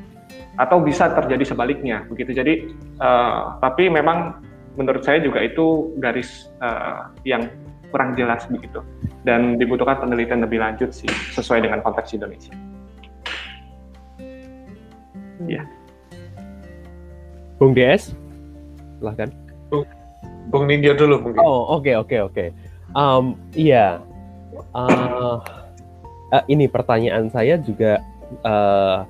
Atau 0.59 0.83
bisa 0.83 1.11
terjadi 1.11 1.45
sebaliknya 1.55 2.07
begitu. 2.07 2.33
Jadi 2.33 2.73
uh, 3.03 3.59
tapi 3.59 3.91
memang 3.91 4.39
menurut 4.79 5.03
saya 5.03 5.19
juga 5.19 5.43
itu 5.43 5.91
garis 5.99 6.49
uh, 6.63 7.11
yang 7.27 7.51
kurang 7.89 8.15
jelas 8.15 8.45
begitu 8.47 8.85
dan 9.25 9.57
dibutuhkan 9.57 9.97
penelitian 9.99 10.45
lebih 10.45 10.61
lanjut 10.61 10.93
sih 10.93 11.09
sesuai 11.35 11.65
dengan 11.65 11.81
konteks 11.81 12.15
Indonesia. 12.15 12.68
Ya. 15.47 15.63
Bung 17.59 17.75
DS, 17.75 18.15
silahkan. 18.99 19.31
Bung, 19.71 19.85
Bung 20.51 20.65
Nindya 20.67 20.95
dulu 20.95 21.23
mungkin. 21.23 21.43
Oh 21.43 21.79
oke 21.79 21.87
okay, 21.87 21.95
oke 21.95 22.09
okay, 22.09 22.21
oke. 22.23 22.35
Okay. 22.35 22.49
Um, 22.97 23.37
iya, 23.53 24.01
uh, 24.73 25.39
uh, 26.33 26.45
ini 26.49 26.67
pertanyaan 26.67 27.29
saya 27.29 27.61
juga 27.61 28.01
uh, 28.47 29.05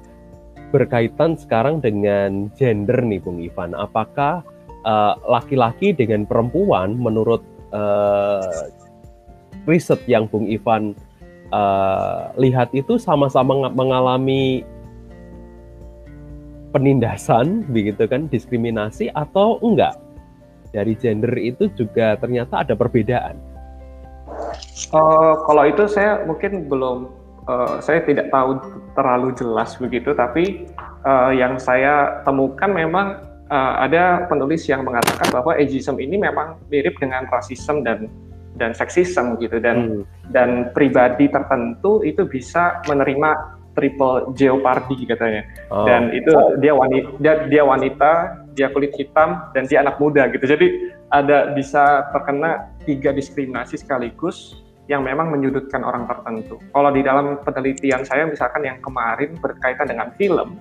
berkaitan 0.75 1.38
sekarang 1.38 1.80
dengan 1.80 2.52
gender 2.58 3.00
nih 3.00 3.20
Bung 3.23 3.40
Ivan. 3.40 3.73
Apakah 3.73 4.44
laki-laki 5.28 5.92
uh, 5.92 5.97
dengan 6.00 6.25
perempuan 6.25 6.97
menurut 6.97 7.44
uh, 7.76 8.73
riset 9.68 10.00
yang 10.08 10.25
Bung 10.28 10.49
Ivan 10.49 10.97
uh, 11.52 12.32
lihat 12.40 12.73
itu 12.73 12.97
sama-sama 12.97 13.68
mengalami 13.73 14.64
penindasan 16.70 17.64
begitu 17.72 18.04
kan 18.08 18.28
diskriminasi 18.28 19.08
atau 19.16 19.56
enggak 19.64 19.96
dari 20.72 20.92
gender 20.96 21.32
itu 21.40 21.72
juga 21.76 22.20
ternyata 22.20 22.60
ada 22.60 22.76
perbedaan 22.76 23.37
Uh, 24.88 25.34
kalau 25.44 25.68
itu 25.68 25.84
saya 25.90 26.25
mungkin 26.25 26.64
belum, 26.70 27.12
uh, 27.44 27.76
saya 27.84 28.00
tidak 28.08 28.32
tahu 28.32 28.56
terlalu 28.96 29.37
jelas 29.37 29.76
begitu, 29.76 30.16
tapi 30.16 30.64
uh, 31.04 31.34
yang 31.34 31.60
saya 31.60 32.22
temukan 32.25 32.72
memang 32.72 33.20
uh, 33.52 33.75
ada 33.84 34.25
penulis 34.30 34.64
yang 34.64 34.87
mengatakan 34.88 35.28
bahwa 35.28 35.52
ageism 35.58 36.00
ini 36.00 36.16
memang 36.16 36.56
mirip 36.72 36.96
dengan 36.96 37.28
rasisme 37.28 37.84
dan 37.84 38.08
dan 38.58 38.75
seksisme 38.75 39.38
gitu 39.38 39.60
dan 39.62 40.02
hmm. 40.02 40.04
dan 40.34 40.72
pribadi 40.75 41.30
tertentu 41.30 42.02
itu 42.02 42.26
bisa 42.26 42.80
menerima 42.90 43.57
triple 43.78 44.35
jeopardy 44.35 45.06
katanya 45.06 45.47
oh. 45.70 45.87
dan 45.87 46.11
itu 46.11 46.35
dia 46.58 46.75
wanita 46.75 47.08
dia, 47.23 47.35
dia 47.47 47.62
wanita 47.62 48.11
dia 48.58 48.66
kulit 48.75 48.90
hitam 48.99 49.38
dan 49.54 49.70
dia 49.70 49.87
anak 49.87 50.02
muda 50.02 50.26
gitu 50.35 50.42
jadi 50.42 50.66
ada 51.14 51.54
bisa 51.54 52.11
terkena 52.11 52.75
tiga 52.82 53.14
diskriminasi 53.14 53.78
sekaligus 53.78 54.58
yang 54.88 55.04
memang 55.04 55.28
menyudutkan 55.28 55.85
orang 55.85 56.08
tertentu. 56.08 56.56
Kalau 56.73 56.90
di 56.90 57.04
dalam 57.04 57.37
penelitian 57.44 58.08
saya 58.08 58.25
misalkan 58.25 58.64
yang 58.64 58.80
kemarin 58.80 59.37
berkaitan 59.37 59.85
dengan 59.85 60.08
film, 60.16 60.56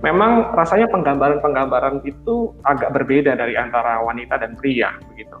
memang 0.00 0.56
rasanya 0.56 0.88
penggambaran-penggambaran 0.88 2.00
itu 2.08 2.56
agak 2.64 2.96
berbeda 2.96 3.36
dari 3.36 3.54
antara 3.54 4.00
wanita 4.00 4.40
dan 4.40 4.56
pria 4.56 4.96
begitu. 5.12 5.36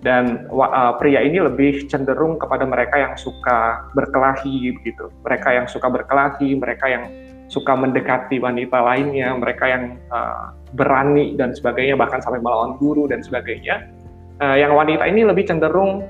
Dan 0.00 0.48
uh, 0.48 0.96
pria 0.96 1.20
ini 1.20 1.44
lebih 1.44 1.84
cenderung 1.84 2.40
kepada 2.40 2.64
mereka 2.64 2.96
yang 2.96 3.14
suka 3.20 3.84
berkelahi 3.92 4.72
begitu. 4.80 5.12
Mereka 5.20 5.48
yang 5.52 5.66
suka 5.68 5.92
berkelahi, 5.92 6.56
mereka 6.56 6.88
yang 6.88 7.04
suka 7.52 7.76
mendekati 7.76 8.40
wanita 8.40 8.80
lainnya, 8.80 9.36
mereka 9.36 9.68
yang 9.68 10.00
uh, 10.08 10.56
berani 10.72 11.36
dan 11.36 11.52
sebagainya 11.52 12.00
bahkan 12.00 12.24
sampai 12.24 12.40
melawan 12.40 12.80
guru 12.80 13.10
dan 13.12 13.20
sebagainya. 13.20 13.92
Uh, 14.40 14.56
yang 14.56 14.72
wanita 14.72 15.04
ini 15.04 15.20
lebih 15.20 15.44
cenderung 15.44 16.08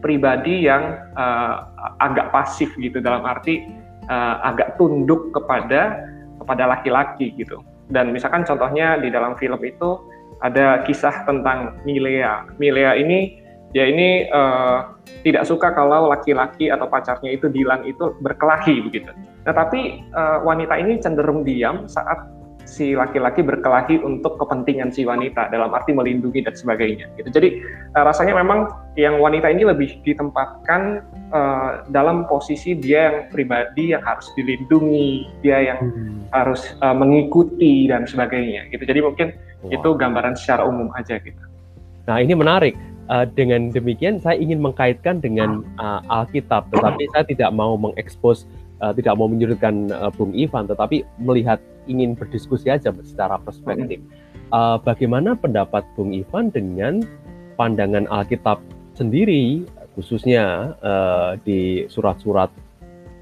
pribadi 0.00 0.64
yang 0.64 0.96
uh, 1.12 1.68
agak 2.00 2.32
pasif 2.32 2.72
gitu 2.80 3.04
dalam 3.04 3.20
arti 3.28 3.68
uh, 4.08 4.40
agak 4.48 4.80
tunduk 4.80 5.28
kepada 5.36 6.08
kepada 6.40 6.64
laki-laki 6.72 7.36
gitu. 7.36 7.60
Dan 7.90 8.16
misalkan 8.16 8.48
contohnya 8.48 8.96
di 8.96 9.12
dalam 9.12 9.36
film 9.36 9.60
itu 9.60 9.98
ada 10.38 10.86
kisah 10.86 11.26
tentang 11.26 11.82
Milea. 11.82 12.46
Milea 12.56 12.96
ini 12.96 13.40
dia 13.70 13.86
ini 13.86 14.26
uh, 14.30 14.98
tidak 15.22 15.46
suka 15.46 15.70
kalau 15.70 16.10
laki-laki 16.10 16.70
atau 16.70 16.90
pacarnya 16.90 17.30
itu 17.30 17.46
Dilan 17.46 17.86
itu 17.86 18.18
berkelahi 18.18 18.82
begitu. 18.82 19.14
Nah 19.46 19.54
tapi 19.54 20.02
uh, 20.10 20.42
wanita 20.42 20.74
ini 20.74 20.98
cenderung 20.98 21.46
diam 21.46 21.86
saat 21.86 22.18
si 22.70 22.94
laki-laki 22.94 23.42
berkelahi 23.42 23.98
untuk 23.98 24.38
kepentingan 24.38 24.94
si 24.94 25.02
wanita 25.02 25.50
dalam 25.50 25.74
arti 25.74 25.90
melindungi 25.90 26.46
dan 26.46 26.54
sebagainya 26.54 27.10
gitu. 27.18 27.26
Jadi 27.34 27.48
uh, 27.98 28.06
rasanya 28.06 28.38
memang 28.38 28.70
yang 28.94 29.18
wanita 29.18 29.50
ini 29.50 29.66
lebih 29.66 29.98
ditempatkan 30.06 31.02
uh, 31.34 31.82
dalam 31.90 32.30
posisi 32.30 32.78
dia 32.78 33.10
yang 33.10 33.18
pribadi 33.34 33.90
yang 33.90 34.06
harus 34.06 34.30
dilindungi, 34.38 35.26
dia 35.42 35.74
yang 35.74 35.90
hmm. 35.90 36.30
harus 36.30 36.62
uh, 36.78 36.94
mengikuti 36.94 37.90
dan 37.90 38.06
sebagainya 38.06 38.70
gitu. 38.70 38.86
Jadi 38.86 39.00
mungkin 39.02 39.34
wow. 39.66 39.74
itu 39.74 39.88
gambaran 39.98 40.38
secara 40.38 40.62
umum 40.62 40.94
aja 40.94 41.18
gitu. 41.18 41.42
Nah, 42.06 42.22
ini 42.22 42.38
menarik. 42.38 42.78
Uh, 43.10 43.26
dengan 43.26 43.74
demikian 43.74 44.22
saya 44.22 44.38
ingin 44.38 44.62
mengkaitkan 44.62 45.18
dengan 45.18 45.66
uh, 45.82 45.98
Alkitab, 46.22 46.70
tetapi 46.70 47.10
saya 47.10 47.26
tidak 47.26 47.50
mau 47.50 47.74
mengekspos 47.74 48.46
uh, 48.80 48.92
tidak 48.96 49.14
mau 49.16 49.28
menyudutkan 49.28 49.92
uh, 49.92 50.10
Bung 50.12 50.32
Ivan, 50.36 50.66
tetapi 50.66 51.04
melihat 51.20 51.60
ingin 51.88 52.16
berdiskusi 52.16 52.68
aja 52.68 52.92
secara 53.04 53.40
perspektif. 53.40 54.00
Uh, 54.50 54.76
bagaimana 54.82 55.38
pendapat 55.38 55.86
Bung 55.94 56.10
Ivan 56.10 56.50
dengan 56.50 57.04
pandangan 57.54 58.08
Alkitab 58.10 58.58
sendiri, 58.98 59.64
khususnya 59.94 60.74
uh, 60.82 61.36
di 61.44 61.86
surat-surat 61.86 62.50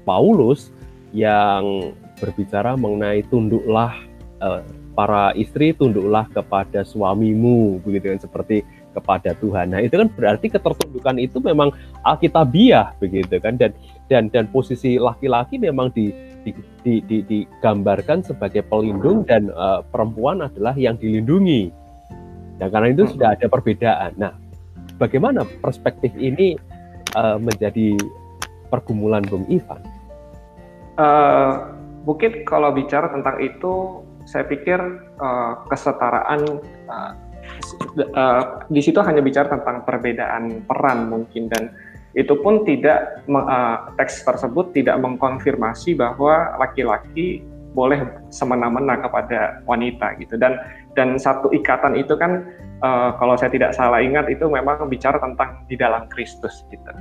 Paulus 0.03 0.73
yang 1.13 1.93
berbicara 2.19 2.75
mengenai 2.75 3.23
tunduklah 3.27 3.93
uh, 4.41 4.61
para 4.97 5.31
istri 5.39 5.71
tunduklah 5.71 6.27
kepada 6.33 6.83
suamimu 6.83 7.79
begitu 7.87 8.11
kan 8.11 8.19
seperti 8.19 8.57
kepada 8.91 9.31
Tuhan. 9.37 9.71
Nah, 9.71 9.79
itu 9.79 9.95
kan 9.95 10.09
berarti 10.11 10.51
ketertundukan 10.51 11.15
itu 11.21 11.37
memang 11.39 11.71
alkitabiah 12.03 12.91
begitu 12.99 13.39
kan 13.39 13.55
dan 13.55 13.71
dan 14.09 14.27
dan 14.33 14.49
posisi 14.49 14.97
laki-laki 14.97 15.61
memang 15.61 15.93
di 15.93 16.11
di, 16.43 16.51
di, 16.83 16.93
di, 17.05 17.17
digambarkan 17.23 18.25
sebagai 18.25 18.65
pelindung 18.65 19.23
dan 19.27 19.53
uh, 19.53 19.85
perempuan 19.93 20.43
adalah 20.43 20.73
yang 20.75 20.97
dilindungi. 20.97 21.69
Nah, 22.59 22.67
karena 22.67 22.91
itu 22.91 23.07
sudah 23.15 23.35
ada 23.35 23.47
perbedaan. 23.47 24.11
Nah, 24.19 24.33
bagaimana 24.99 25.47
perspektif 25.63 26.11
ini 26.19 26.59
uh, 27.15 27.39
menjadi 27.39 27.95
pergumulan 28.67 29.23
Bung 29.27 29.47
Ivan? 29.47 29.79
Uh, 30.99 31.71
mungkin 32.03 32.43
kalau 32.43 32.75
bicara 32.75 33.07
tentang 33.11 33.39
itu, 33.39 34.03
saya 34.27 34.43
pikir 34.43 34.79
uh, 35.19 35.63
kesetaraan 35.71 36.59
uh, 36.91 37.11
uh, 38.15 38.43
di 38.67 38.81
situ 38.83 38.99
hanya 38.99 39.23
bicara 39.23 39.47
tentang 39.47 39.87
perbedaan 39.87 40.67
peran 40.67 41.07
mungkin 41.07 41.47
dan 41.47 41.71
itu 42.17 42.33
pun 42.41 42.65
tidak 42.65 43.21
uh, 43.29 43.93
teks 43.97 44.25
tersebut 44.25 44.73
tidak 44.73 44.97
mengkonfirmasi 44.97 45.93
bahwa 45.93 46.57
laki-laki 46.57 47.45
boleh 47.77 48.01
semena-mena 48.33 48.97
kepada 48.97 49.61
wanita 49.69 50.17
gitu 50.17 50.35
dan 50.41 50.57
dan 50.97 51.21
satu 51.21 51.53
ikatan 51.53 51.93
itu 51.93 52.17
kan 52.17 52.49
uh, 52.81 53.13
kalau 53.21 53.37
saya 53.37 53.53
tidak 53.53 53.77
salah 53.77 54.01
ingat 54.01 54.25
itu 54.25 54.49
memang 54.49 54.89
bicara 54.89 55.21
tentang 55.21 55.61
di 55.69 55.77
dalam 55.77 56.09
Kristus 56.09 56.65
gitu 56.73 56.91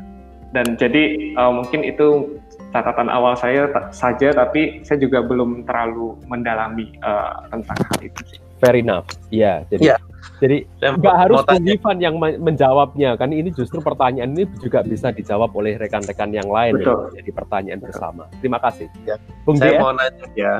dan 0.52 0.76
jadi 0.80 1.32
uh, 1.36 1.52
mungkin 1.52 1.84
itu 1.84 2.40
catatan 2.72 3.12
awal 3.12 3.36
saya 3.36 3.68
saja 3.92 4.32
tapi 4.32 4.80
saya 4.84 5.00
juga 5.00 5.20
belum 5.24 5.64
terlalu 5.68 6.16
mendalami 6.28 6.96
uh, 7.04 7.44
tentang 7.52 7.76
hal 7.84 8.00
itu 8.00 8.20
sih. 8.32 8.40
Fair 8.58 8.76
enough. 8.78 9.06
Ya, 9.30 9.62
jadi 9.70 9.94
yeah. 9.94 10.00
Jadi 10.38 10.70
nggak 10.78 11.16
harus 11.18 11.42
Bung 11.42 11.66
Ivan 11.66 11.98
yang 11.98 12.14
menjawabnya 12.18 13.18
kan 13.18 13.34
ini 13.34 13.50
justru 13.50 13.82
pertanyaan 13.82 14.38
ini 14.38 14.46
juga 14.62 14.86
bisa 14.86 15.10
dijawab 15.10 15.50
oleh 15.58 15.74
rekan-rekan 15.74 16.30
yang 16.30 16.46
lain 16.46 16.78
Betul. 16.78 17.10
ya, 17.10 17.22
jadi 17.22 17.30
pertanyaan 17.34 17.78
Betul. 17.82 17.90
bersama. 17.90 18.22
Terima 18.38 18.58
kasih. 18.62 18.86
Ya. 19.02 19.16
Bung 19.42 19.58
saya 19.58 19.82
mau 19.82 19.94
nanya 19.94 20.26
ya. 20.38 20.54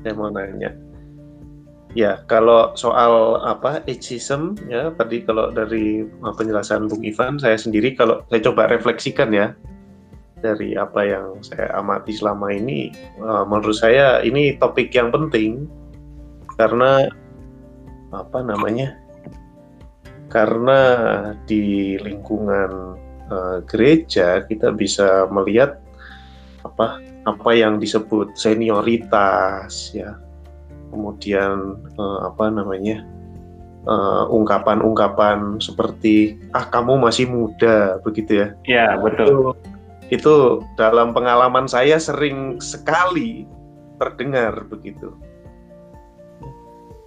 Saya 0.00 0.12
mau 0.16 0.30
nanya. 0.32 0.70
Ya, 1.92 2.24
kalau 2.24 2.72
soal 2.72 3.36
apa 3.44 3.84
ageism 3.84 4.56
ya 4.72 4.96
tadi 4.96 5.20
kalau 5.28 5.52
dari 5.52 6.08
uh, 6.24 6.32
penjelasan 6.32 6.88
Bung 6.88 7.04
Ivan, 7.04 7.36
saya 7.36 7.60
sendiri 7.60 7.92
kalau 7.92 8.24
saya 8.32 8.40
coba 8.48 8.72
refleksikan 8.72 9.28
ya 9.28 9.52
dari 10.40 10.72
apa 10.72 11.04
yang 11.04 11.36
saya 11.44 11.68
amati 11.76 12.16
selama 12.16 12.48
ini, 12.48 12.96
uh, 13.20 13.44
menurut 13.44 13.76
saya 13.76 14.24
ini 14.24 14.56
topik 14.56 14.88
yang 14.96 15.12
penting 15.12 15.68
karena 16.56 17.12
apa 18.12 18.44
namanya? 18.44 18.96
Karena 20.28 20.80
di 21.44 21.96
lingkungan 22.00 22.96
uh, 23.28 23.58
gereja 23.68 24.44
kita 24.44 24.72
bisa 24.72 25.28
melihat 25.28 25.80
apa 26.64 27.00
apa 27.28 27.50
yang 27.52 27.80
disebut 27.80 28.36
senioritas 28.36 29.92
ya. 29.96 30.16
Kemudian 30.92 31.80
uh, 31.96 32.28
apa 32.28 32.52
namanya 32.52 33.00
eh, 33.88 34.24
ungkapan-ungkapan 34.28 35.56
seperti 35.56 36.36
ah 36.52 36.68
kamu 36.68 37.00
masih 37.00 37.32
muda 37.32 37.96
begitu 38.04 38.44
ya. 38.44 38.48
Ya 38.68 38.86
betul. 39.00 39.24
Itu, 39.26 39.36
itu 40.12 40.34
dalam 40.76 41.16
pengalaman 41.16 41.64
saya 41.64 41.96
sering 41.96 42.60
sekali 42.60 43.48
terdengar 43.96 44.68
begitu 44.68 45.16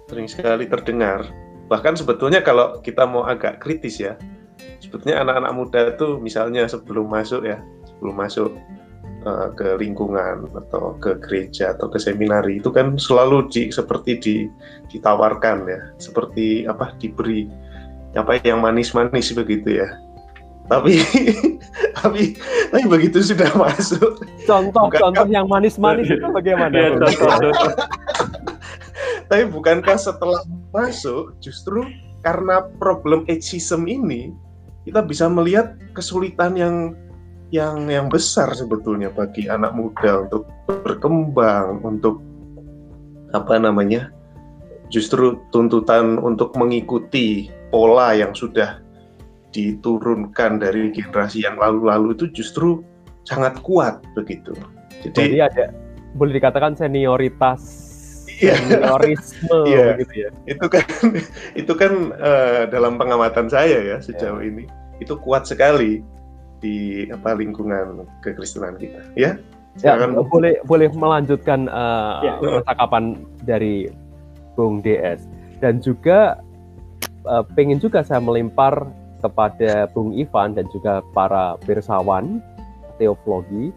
sering 0.06 0.30
sekali 0.30 0.70
terdengar. 0.70 1.26
Bahkan 1.66 1.98
sebetulnya 1.98 2.40
kalau 2.46 2.78
kita 2.82 3.06
mau 3.06 3.26
agak 3.26 3.58
kritis 3.58 3.98
ya 3.98 4.14
sebetulnya 4.80 5.24
anak-anak 5.24 5.52
muda 5.52 5.80
itu 5.92 6.16
misalnya 6.20 6.64
sebelum 6.68 7.10
masuk 7.10 7.44
ya 7.44 7.60
sebelum 7.84 8.14
masuk 8.16 8.50
uh, 9.26 9.50
ke 9.52 9.76
lingkungan 9.80 10.48
atau 10.52 10.96
ke 11.00 11.18
gereja 11.20 11.74
atau 11.76 11.90
ke 11.90 11.98
seminari 12.00 12.60
itu 12.60 12.70
kan 12.72 12.96
selalu 12.96 13.48
di, 13.50 13.68
seperti 13.68 14.12
di, 14.20 14.36
ditawarkan 14.92 15.66
ya 15.66 15.80
seperti 16.00 16.64
apa 16.64 16.94
diberi 17.02 17.48
apa 18.16 18.40
yang 18.40 18.64
manis-manis 18.64 19.36
begitu 19.36 19.84
ya. 19.84 19.88
Tapi 20.66 20.98
tapi 22.00 22.34
tapi 22.72 22.84
begitu 22.88 23.22
sudah 23.22 23.52
masuk. 23.54 24.24
Contoh 24.48 24.88
bukankah, 24.88 25.00
contoh 25.12 25.26
yang 25.28 25.46
manis-manis 25.46 26.08
itu 26.08 26.26
bagaimana? 26.32 26.74
Ya, 26.74 26.96
contoh, 26.96 27.52
tapi 29.26 29.48
bukankah 29.50 29.98
setelah 29.98 30.42
masuk 30.70 31.34
justru 31.42 31.86
karena 32.22 32.66
problem 32.78 33.26
ageism 33.26 33.86
ini 33.86 34.34
kita 34.86 35.02
bisa 35.02 35.26
melihat 35.26 35.74
kesulitan 35.94 36.54
yang 36.54 36.76
yang 37.54 37.86
yang 37.86 38.06
besar 38.10 38.50
sebetulnya 38.54 39.10
bagi 39.10 39.46
anak 39.46 39.74
muda 39.74 40.26
untuk 40.26 40.50
berkembang 40.66 41.82
untuk 41.86 42.18
apa 43.34 43.58
namanya 43.58 44.10
justru 44.90 45.38
tuntutan 45.50 46.18
untuk 46.22 46.54
mengikuti 46.58 47.50
pola 47.70 48.14
yang 48.14 48.34
sudah 48.34 48.82
diturunkan 49.50 50.62
dari 50.62 50.90
generasi 50.90 51.46
yang 51.46 51.58
lalu-lalu 51.58 52.14
itu 52.18 52.26
justru 52.42 52.82
sangat 53.26 53.58
kuat 53.62 54.02
begitu. 54.14 54.54
Jadi, 55.02 55.14
Jadi 55.14 55.38
ada 55.42 55.64
boleh 56.14 56.38
dikatakan 56.38 56.78
senioritas 56.78 57.85
iya, 58.40 58.54
seniorisme 58.60 59.58
iya, 59.70 59.84
gitu 60.00 60.14
ya. 60.14 60.28
Itu 60.48 60.66
kan 60.68 60.84
itu 61.60 61.72
kan 61.76 61.92
uh, 62.16 62.62
dalam 62.68 63.00
pengamatan 63.00 63.48
saya 63.48 63.82
ya 63.82 63.96
sejauh 64.00 64.40
yeah. 64.42 64.50
ini 64.50 64.64
itu 65.00 65.14
kuat 65.20 65.44
sekali 65.44 66.00
di 66.64 67.04
apa 67.12 67.36
lingkungan 67.36 68.08
kekristenan 68.24 68.80
kita 68.80 69.00
ya 69.16 69.36
Ya, 69.84 69.92
boleh 70.08 70.56
boleh 70.64 70.88
melanjutkan 70.88 71.68
uh, 71.68 72.24
ya. 72.24 72.40
percakapan 72.40 73.20
dari 73.44 73.92
Bung 74.56 74.80
DS 74.80 75.28
dan 75.60 75.84
juga 75.84 76.40
uh, 77.28 77.44
pengen 77.52 77.76
juga 77.76 78.00
saya 78.00 78.24
melempar 78.24 78.88
kepada 79.20 79.84
Bung 79.92 80.16
Ivan 80.16 80.56
dan 80.56 80.64
juga 80.72 81.04
para 81.12 81.60
pirsawan 81.68 82.40
teologi 82.96 83.68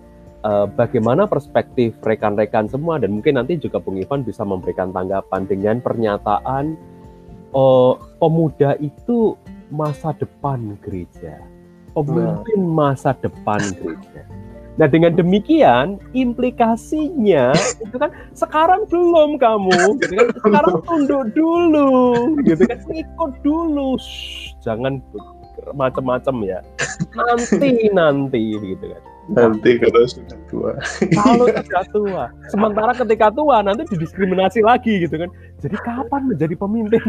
uh, 0.43 0.67
bagaimana 0.67 1.25
perspektif 1.25 1.95
rekan-rekan 2.03 2.67
semua 2.69 2.99
dan 2.99 3.15
mungkin 3.15 3.39
nanti 3.39 3.59
juga 3.59 3.79
Bung 3.81 3.99
Ivan 3.99 4.23
bisa 4.23 4.43
memberikan 4.43 4.91
tanggapan 4.91 5.47
dengan 5.47 5.79
pernyataan 5.83 6.77
uh, 7.55 7.93
pemuda 8.19 8.75
itu 8.79 9.39
masa 9.69 10.17
depan 10.17 10.75
gereja 10.81 11.37
pemimpin 11.93 12.59
masa 12.63 13.15
depan 13.17 13.59
gereja. 13.79 14.23
Nah 14.79 14.87
dengan 14.87 15.11
demikian 15.11 15.99
implikasinya 16.15 17.51
itu 17.83 17.95
kan 17.99 18.11
sekarang 18.31 18.87
belum 18.87 19.35
kamu, 19.35 19.99
gitu 19.99 20.15
kan? 20.15 20.27
sekarang 20.47 20.75
tunduk 20.87 21.25
dulu, 21.35 21.91
gitu 22.47 22.63
kan 22.63 22.79
ikut 22.87 23.31
dulu, 23.43 23.99
Shh, 23.99 24.55
jangan 24.63 25.03
macam-macam 25.75 26.35
ya, 26.47 26.59
nanti 27.11 27.91
nanti 27.91 28.55
gitu 28.55 28.85
kan. 28.95 29.03
Nanti 29.29 29.77
kalau 29.77 30.09
sudah 30.09 30.39
tua. 30.49 30.71
Kalau 31.13 31.45
sudah 31.61 31.85
tua. 31.93 32.23
Sementara 32.49 32.91
ketika 32.97 33.29
tua 33.29 33.61
nanti 33.61 33.85
didiskriminasi 33.93 34.65
lagi 34.65 35.05
gitu 35.05 35.15
kan. 35.21 35.29
Jadi 35.61 35.77
kapan 35.85 36.21
menjadi 36.33 36.55
pemimpin? 36.57 37.03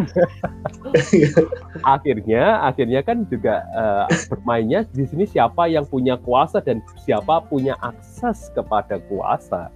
akhirnya, 1.94 2.60
akhirnya 2.66 3.00
kan 3.00 3.24
juga 3.30 3.64
uh, 3.72 4.04
bermainnya 4.28 4.84
di 4.92 5.08
sini 5.08 5.24
siapa 5.24 5.70
yang 5.70 5.88
punya 5.88 6.20
kuasa 6.20 6.60
dan 6.60 6.84
siapa 7.00 7.40
punya 7.48 7.78
akses 7.80 8.52
kepada 8.52 9.00
kuasa. 9.08 9.72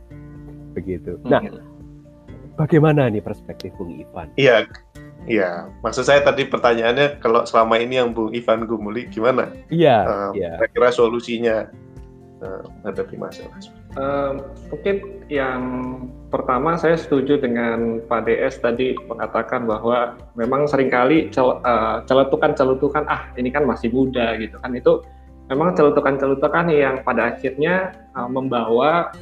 Begitu. 0.76 1.16
Nah, 1.24 1.40
hmm. 1.40 1.62
bagaimana 2.60 3.08
nih 3.08 3.24
perspektif 3.24 3.72
Bung 3.80 3.94
Ivan? 3.94 4.28
Iya, 4.36 4.68
Iya, 5.24 5.72
maksud 5.80 6.04
saya 6.04 6.20
tadi 6.20 6.44
pertanyaannya 6.44 7.16
kalau 7.16 7.48
selama 7.48 7.80
ini 7.80 7.96
yang 7.96 8.12
Bung 8.12 8.36
Ivan 8.36 8.68
Gumuli 8.68 9.08
gimana? 9.08 9.56
Iya. 9.72 10.04
Uh, 10.04 10.30
iya. 10.36 10.60
Kira-kira 10.60 10.92
solusinya 10.92 11.72
menghadapi 12.80 13.14
masalah? 13.16 13.58
Uh, 13.94 14.32
mungkin 14.70 15.24
yang 15.30 15.62
pertama 16.28 16.76
saya 16.76 16.98
setuju 16.98 17.40
dengan 17.40 18.02
Pak 18.04 18.28
DS 18.28 18.60
tadi 18.60 18.94
mengatakan 19.06 19.64
bahwa 19.64 20.18
memang 20.34 20.66
sering 20.66 20.90
kali 20.92 21.30
cel, 21.30 21.62
uh, 21.62 22.04
celetukan-celetukan 22.04 23.06
ah 23.08 23.30
ini 23.38 23.48
kan 23.48 23.64
masih 23.64 23.90
muda 23.94 24.36
gitu 24.36 24.58
kan 24.60 24.74
itu 24.74 25.00
memang 25.48 25.76
celutukan-celutukan 25.76 26.72
yang 26.72 27.00
pada 27.04 27.36
akhirnya 27.36 27.92
uh, 28.16 28.28
membawa 28.28 29.12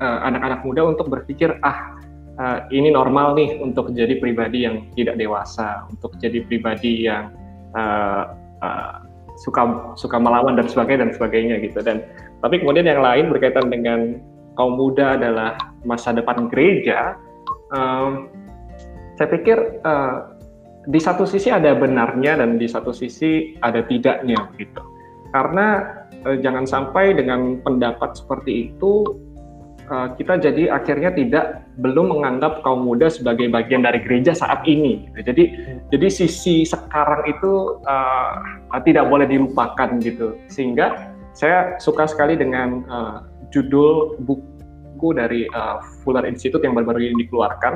anak-anak 0.00 0.60
uh, 0.60 0.64
muda 0.64 0.82
untuk 0.92 1.08
berpikir 1.08 1.56
ah 1.64 1.96
uh, 2.40 2.58
ini 2.72 2.92
normal 2.92 3.36
nih 3.36 3.56
untuk 3.60 3.90
jadi 3.92 4.16
pribadi 4.20 4.68
yang 4.68 4.88
tidak 4.94 5.16
dewasa 5.16 5.84
untuk 5.88 6.14
jadi 6.20 6.44
pribadi 6.44 7.08
yang 7.08 7.32
uh, 7.76 8.32
uh, 8.60 9.02
suka 9.36 9.92
suka 10.00 10.16
melawan 10.16 10.56
dan 10.56 10.64
sebagainya 10.64 11.08
dan 11.08 11.12
sebagainya 11.12 11.56
gitu 11.60 11.78
dan 11.84 12.00
tapi 12.44 12.60
kemudian 12.60 12.86
yang 12.86 13.00
lain 13.00 13.32
berkaitan 13.32 13.68
dengan 13.72 14.20
kaum 14.56 14.76
muda 14.76 15.20
adalah 15.20 15.56
masa 15.84 16.16
depan 16.16 16.48
gereja. 16.48 17.16
Um, 17.72 18.32
saya 19.16 19.28
pikir 19.32 19.58
uh, 19.84 20.36
di 20.88 21.00
satu 21.00 21.24
sisi 21.26 21.50
ada 21.50 21.74
benarnya 21.76 22.40
dan 22.40 22.60
di 22.60 22.68
satu 22.68 22.92
sisi 22.92 23.56
ada 23.60 23.84
tidaknya 23.84 24.48
gitu. 24.56 24.82
Karena 25.32 25.84
uh, 26.24 26.36
jangan 26.40 26.64
sampai 26.64 27.16
dengan 27.16 27.60
pendapat 27.64 28.16
seperti 28.16 28.72
itu 28.72 29.04
uh, 29.88 30.12
kita 30.14 30.38
jadi 30.40 30.72
akhirnya 30.72 31.10
tidak 31.16 31.44
belum 31.80 32.16
menganggap 32.16 32.64
kaum 32.64 32.84
muda 32.86 33.08
sebagai 33.08 33.48
bagian 33.48 33.84
dari 33.84 34.00
gereja 34.04 34.36
saat 34.36 34.64
ini. 34.68 35.08
Gitu. 35.12 35.20
Jadi 35.32 35.44
hmm. 35.48 35.78
jadi 35.92 36.06
sisi 36.12 36.64
sekarang 36.68 37.24
itu 37.28 37.80
uh, 37.84 38.80
tidak 38.84 39.08
boleh 39.08 39.26
dilupakan 39.26 39.96
gitu. 40.00 40.36
Sehingga 40.46 41.15
saya 41.36 41.76
suka 41.76 42.08
sekali 42.08 42.32
dengan 42.32 42.80
uh, 42.88 43.20
judul 43.52 44.16
buku 44.24 45.12
dari 45.12 45.44
uh, 45.52 45.84
Fuller 46.00 46.24
Institute 46.24 46.64
yang 46.64 46.72
baru-baru 46.72 47.12
ini 47.12 47.28
dikeluarkan, 47.28 47.74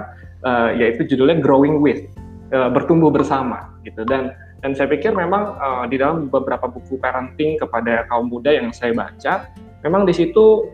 uh, 0.49 0.73
yaitu 0.73 1.05
judulnya 1.05 1.44
Growing 1.44 1.85
With, 1.85 2.09
uh, 2.57 2.73
bertumbuh 2.73 3.12
bersama, 3.12 3.68
gitu. 3.85 4.09
Dan 4.09 4.33
dan 4.64 4.73
saya 4.73 4.88
pikir 4.88 5.12
memang 5.12 5.61
uh, 5.61 5.85
di 5.85 6.01
dalam 6.01 6.33
beberapa 6.33 6.73
buku 6.73 6.96
parenting 6.96 7.61
kepada 7.61 8.09
kaum 8.09 8.33
muda 8.33 8.49
yang 8.49 8.73
saya 8.73 8.96
baca, 8.96 9.53
memang 9.85 10.09
di 10.09 10.16
situ 10.16 10.68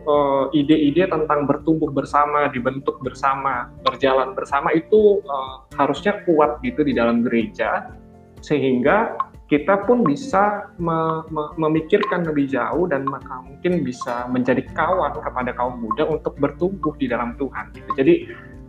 ide-ide 0.55 1.07
uh, 1.07 1.11
tentang 1.11 1.43
bertumbuh 1.43 1.91
bersama, 1.91 2.47
dibentuk 2.51 3.03
bersama, 3.03 3.67
berjalan 3.83 4.31
bersama 4.31 4.71
itu 4.71 5.19
uh, 5.27 5.67
harusnya 5.75 6.23
kuat 6.23 6.63
gitu 6.63 6.87
di 6.87 6.95
dalam 6.95 7.23
gereja, 7.23 7.91
sehingga 8.39 9.15
kita 9.47 9.87
pun 9.87 10.03
bisa 10.03 10.67
me 10.75 11.23
me 11.31 11.55
memikirkan 11.55 12.27
lebih 12.27 12.51
jauh 12.51 12.83
dan 12.91 13.07
maka 13.07 13.39
mungkin 13.47 13.79
bisa 13.79 14.27
menjadi 14.27 14.59
kawan 14.75 15.15
kepada 15.23 15.55
kaum 15.55 15.79
muda 15.79 16.03
untuk 16.03 16.35
bertumbuh 16.35 16.91
di 16.99 17.07
dalam 17.07 17.31
Tuhan. 17.39 17.71
Gitu. 17.71 17.89
Jadi 17.95 18.13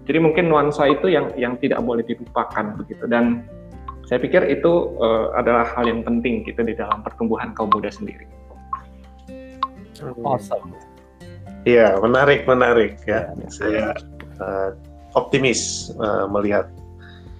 jadi 0.06 0.18
mungkin 0.22 0.48
nuansa 0.48 0.86
itu 0.86 1.10
yang 1.10 1.34
yang 1.34 1.58
tidak 1.58 1.82
boleh 1.82 2.06
dilupakan 2.06 2.78
begitu 2.78 3.04
dan 3.10 3.42
saya 4.06 4.22
pikir 4.22 4.40
itu 4.48 4.96
uh, 5.02 5.36
adalah 5.36 5.68
hal 5.76 5.84
yang 5.84 6.00
penting 6.00 6.40
gitu 6.46 6.64
di 6.64 6.72
dalam 6.72 7.04
pertumbuhan 7.04 7.52
kaum 7.52 7.68
muda 7.68 7.92
sendiri. 7.92 8.24
Awesome. 10.24 10.72
Iya, 11.68 11.98
menarik, 12.00 12.48
menarik 12.48 13.02
ya. 13.04 13.34
ya. 13.36 13.48
Saya 13.52 13.84
uh, 14.40 14.72
optimis 15.12 15.92
uh, 16.00 16.24
melihat 16.30 16.70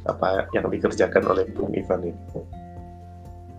apa 0.04 0.44
yang 0.52 0.68
dikerjakan 0.68 1.24
oleh 1.24 1.48
Bung 1.56 1.72
Ivan 1.72 2.12
ini. 2.12 2.20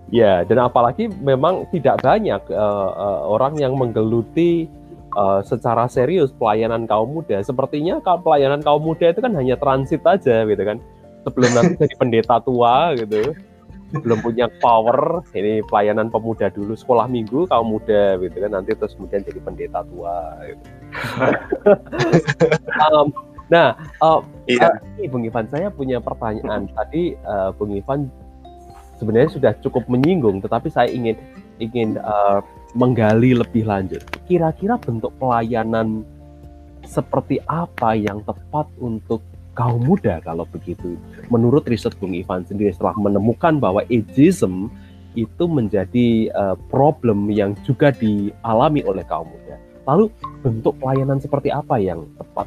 Ya, 0.09 0.41
dan 0.41 0.57
apalagi 0.65 1.05
memang 1.21 1.69
tidak 1.69 2.01
banyak 2.01 2.41
uh, 2.49 2.91
uh, 2.97 3.21
orang 3.29 3.61
yang 3.61 3.77
menggeluti 3.77 4.65
uh, 5.13 5.45
secara 5.45 5.85
serius 5.85 6.33
pelayanan 6.33 6.89
kaum 6.89 7.13
muda. 7.13 7.41
Sepertinya 7.45 8.01
kalau 8.01 8.25
pelayanan 8.25 8.65
kaum 8.65 8.81
muda 8.81 9.13
itu 9.13 9.21
kan 9.21 9.33
hanya 9.37 9.53
transit 9.57 10.01
aja 10.05 10.49
gitu 10.49 10.63
kan. 10.65 10.81
Sebelum 11.29 11.51
nanti 11.53 11.73
jadi 11.85 11.95
pendeta 11.97 12.41
tua 12.41 12.97
gitu. 12.97 13.37
Belum 13.89 14.21
punya 14.21 14.45
power, 14.61 15.25
ini 15.33 15.65
pelayanan 15.65 16.13
pemuda 16.13 16.53
dulu, 16.53 16.77
sekolah 16.77 17.09
minggu 17.09 17.49
kaum 17.49 17.73
muda 17.73 18.17
gitu 18.21 18.37
kan. 18.37 18.49
Nanti 18.53 18.77
terus 18.77 18.93
kemudian 18.97 19.21
jadi 19.25 19.39
pendeta 19.41 19.81
tua 19.85 20.41
gitu. 20.45 20.63
um, 22.85 23.09
nah, 23.49 23.77
uh, 24.01 24.21
iya. 24.45 24.73
uh, 24.73 25.09
Bung 25.09 25.25
Ivan, 25.25 25.45
saya 25.49 25.73
punya 25.73 25.97
pertanyaan. 26.01 26.69
Tadi 26.69 27.17
uh, 27.25 27.49
Bung 27.57 27.73
Ivan 27.73 28.09
sebenarnya 28.99 29.31
sudah 29.31 29.51
cukup 29.63 29.87
menyinggung, 29.87 30.43
tetapi 30.43 30.67
saya 30.67 30.91
ingin 30.91 31.15
ingin 31.63 31.97
uh, 31.99 32.43
menggali 32.77 33.33
lebih 33.33 33.65
lanjut. 33.65 34.03
Kira-kira 34.27 34.77
bentuk 34.77 35.15
pelayanan 35.17 36.03
seperti 36.85 37.39
apa 37.47 37.95
yang 37.95 38.21
tepat 38.27 38.67
untuk 38.77 39.23
kaum 39.57 39.81
muda 39.81 40.21
kalau 40.21 40.45
begitu? 40.51 40.99
Menurut 41.31 41.65
riset 41.65 41.95
Bung 41.97 42.13
Ivan 42.13 42.45
sendiri 42.45 42.75
setelah 42.75 42.93
menemukan 42.99 43.57
bahwa 43.57 43.81
ageism 43.87 44.69
itu 45.17 45.49
menjadi 45.49 46.29
uh, 46.37 46.55
problem 46.69 47.33
yang 47.33 47.57
juga 47.65 47.89
dialami 47.89 48.85
oleh 48.85 49.01
kaum 49.09 49.25
muda. 49.25 49.57
Lalu 49.89 50.13
bentuk 50.45 50.77
pelayanan 50.77 51.17
seperti 51.17 51.49
apa 51.49 51.81
yang 51.81 52.05
tepat? 52.21 52.45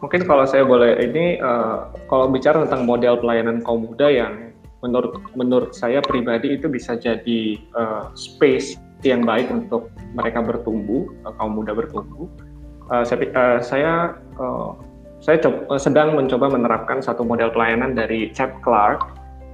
Mungkin 0.00 0.28
kalau 0.28 0.44
saya 0.44 0.64
boleh 0.64 1.00
ini 1.00 1.40
uh, 1.40 1.92
kalau 2.08 2.28
bicara 2.28 2.64
tentang 2.64 2.84
model 2.84 3.20
pelayanan 3.20 3.64
kaum 3.64 3.88
muda 3.88 4.08
yang 4.08 4.52
menurut 4.84 5.16
menurut 5.32 5.72
saya 5.72 6.04
pribadi 6.04 6.60
itu 6.60 6.68
bisa 6.68 7.00
jadi 7.00 7.56
uh, 7.72 8.12
space 8.12 8.76
yang 9.00 9.24
baik 9.24 9.48
untuk 9.48 9.88
mereka 10.12 10.44
bertumbuh, 10.44 11.08
uh, 11.24 11.32
kaum 11.40 11.56
muda 11.56 11.72
bertumbuh. 11.72 12.28
Uh, 12.92 13.00
saya 13.00 13.24
uh, 13.32 13.58
saya, 13.64 13.92
uh, 14.36 14.76
saya 15.24 15.40
coba, 15.40 15.80
sedang 15.80 16.12
mencoba 16.12 16.52
menerapkan 16.52 17.00
satu 17.00 17.24
model 17.24 17.48
pelayanan 17.56 17.96
dari 17.96 18.28
Chad 18.36 18.52
Clark 18.60 19.00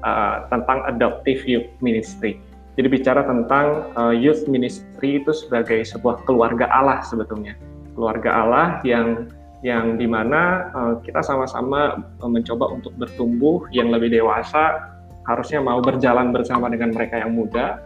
uh, 0.03 0.51
tentang 0.51 0.83
adoptive 0.91 1.47
youth 1.47 1.71
ministry. 1.79 2.43
Jadi 2.75 2.91
bicara 2.91 3.23
tentang 3.23 3.87
uh, 3.95 4.11
youth 4.11 4.51
ministry 4.51 5.23
itu 5.23 5.31
sebagai 5.31 5.87
sebuah 5.87 6.27
keluarga 6.27 6.67
Allah 6.75 7.07
sebetulnya, 7.07 7.55
keluarga 7.95 8.35
Allah 8.35 8.67
yang 8.83 9.31
yang 9.61 10.01
di 10.01 10.09
mana 10.09 10.73
uh, 10.73 10.95
kita 11.05 11.21
sama-sama 11.21 12.01
mencoba 12.25 12.73
untuk 12.73 12.97
bertumbuh 12.97 13.69
yang 13.77 13.93
lebih 13.93 14.09
dewasa 14.09 14.91
harusnya 15.31 15.63
mau 15.63 15.79
berjalan 15.79 16.35
bersama 16.35 16.67
dengan 16.67 16.91
mereka 16.91 17.23
yang 17.23 17.33
muda. 17.35 17.79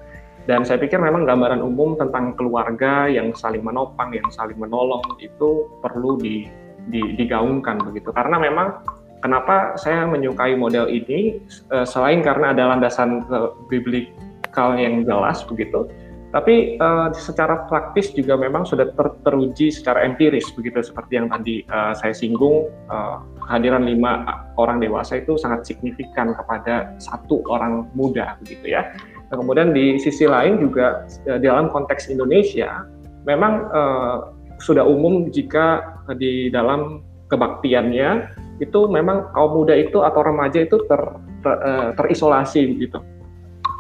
Dan 0.45 0.61
saya 0.61 0.77
pikir 0.77 1.01
memang 1.01 1.25
gambaran 1.25 1.65
umum 1.65 1.97
tentang 1.97 2.37
keluarga 2.37 3.09
yang 3.09 3.33
saling 3.33 3.65
menopang, 3.65 4.13
yang 4.13 4.29
saling 4.29 4.61
menolong 4.61 5.01
itu 5.17 5.73
perlu 5.81 6.21
di, 6.21 6.45
di, 6.93 7.17
digaungkan 7.17 7.81
begitu. 7.81 8.13
Karena 8.13 8.37
memang 8.37 8.85
kenapa 9.25 9.73
saya 9.81 10.05
menyukai 10.05 10.53
model 10.53 10.85
ini 10.93 11.41
eh, 11.73 11.87
selain 11.89 12.21
karena 12.21 12.53
ada 12.53 12.77
landasan 12.77 13.25
uh, 13.33 13.57
biblikal 13.73 14.77
yang 14.77 15.09
jelas 15.09 15.41
begitu, 15.49 15.89
tapi 16.35 16.75
uh, 16.83 17.15
secara 17.15 17.63
praktis 17.71 18.11
juga 18.11 18.35
memang 18.35 18.67
sudah 18.67 18.91
ter 18.91 19.07
teruji 19.23 19.71
secara 19.71 20.03
empiris 20.03 20.51
begitu 20.59 20.83
seperti 20.83 21.23
yang 21.23 21.31
tadi 21.31 21.63
uh, 21.71 21.95
saya 21.95 22.11
singgung 22.11 22.67
uh, 22.91 23.23
kehadiran 23.47 23.85
lima 23.85 24.25
orang 24.57 24.81
dewasa 24.81 25.21
itu 25.21 25.37
sangat 25.37 25.69
signifikan 25.69 26.33
kepada 26.33 26.97
satu 26.99 27.45
orang 27.53 27.89
muda 27.93 28.41
begitu 28.43 28.75
ya. 28.77 28.93
Nah, 29.29 29.37
kemudian 29.41 29.73
di 29.73 29.97
sisi 30.01 30.25
lain 30.29 30.61
juga 30.61 31.05
uh, 31.29 31.39
di 31.39 31.47
dalam 31.47 31.69
konteks 31.69 32.09
Indonesia 32.09 32.85
memang 33.25 33.53
uh, 33.73 34.17
sudah 34.61 34.85
umum 34.87 35.29
jika 35.29 35.83
di 36.17 36.49
dalam 36.49 37.05
kebaktiannya 37.29 38.41
itu 38.63 38.81
memang 38.87 39.35
kaum 39.35 39.65
muda 39.65 39.75
itu 39.75 39.99
atau 40.07 40.23
remaja 40.23 40.63
itu 40.63 40.79
ter, 40.87 41.01
ter, 41.43 41.55
terisolasi 41.99 42.71
begitu 42.71 43.03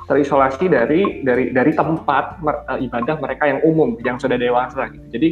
terisolasi 0.04 0.68
dari 0.68 1.24
dari 1.24 1.50
dari 1.52 1.72
tempat 1.72 2.40
uh, 2.44 2.76
ibadah 2.76 3.16
mereka 3.20 3.48
yang 3.48 3.60
umum 3.64 3.96
yang 4.04 4.20
sudah 4.20 4.36
dewasa 4.36 4.92
gitu. 4.92 5.06
Jadi 5.16 5.28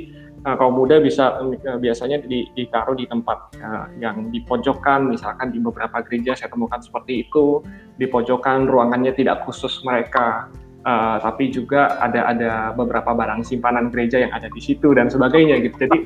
uh, 0.46 0.56
kaum 0.58 0.74
muda 0.76 0.98
bisa 0.98 1.40
uh, 1.42 1.78
biasanya 1.78 2.22
di, 2.22 2.48
ditaruh 2.54 2.94
di 2.94 3.06
tempat 3.06 3.56
uh, 3.58 3.86
yang 3.98 4.30
di 4.30 4.42
pojokan 4.42 5.10
misalkan 5.10 5.50
di 5.54 5.58
beberapa 5.62 6.02
gereja 6.04 6.34
saya 6.34 6.50
temukan 6.50 6.82
seperti 6.82 7.26
itu 7.28 7.62
di 7.98 8.06
pojokan 8.06 8.66
ruangannya 8.66 9.14
tidak 9.14 9.42
khusus 9.46 9.82
mereka 9.86 10.50
uh, 10.86 11.16
tapi 11.22 11.50
juga 11.50 11.98
ada 12.02 12.28
ada 12.28 12.52
beberapa 12.74 13.14
barang 13.14 13.46
simpanan 13.46 13.88
gereja 13.90 14.22
yang 14.22 14.32
ada 14.34 14.50
di 14.50 14.60
situ 14.62 14.94
dan 14.94 15.08
sebagainya 15.08 15.62
gitu. 15.62 15.86
Jadi 15.86 15.98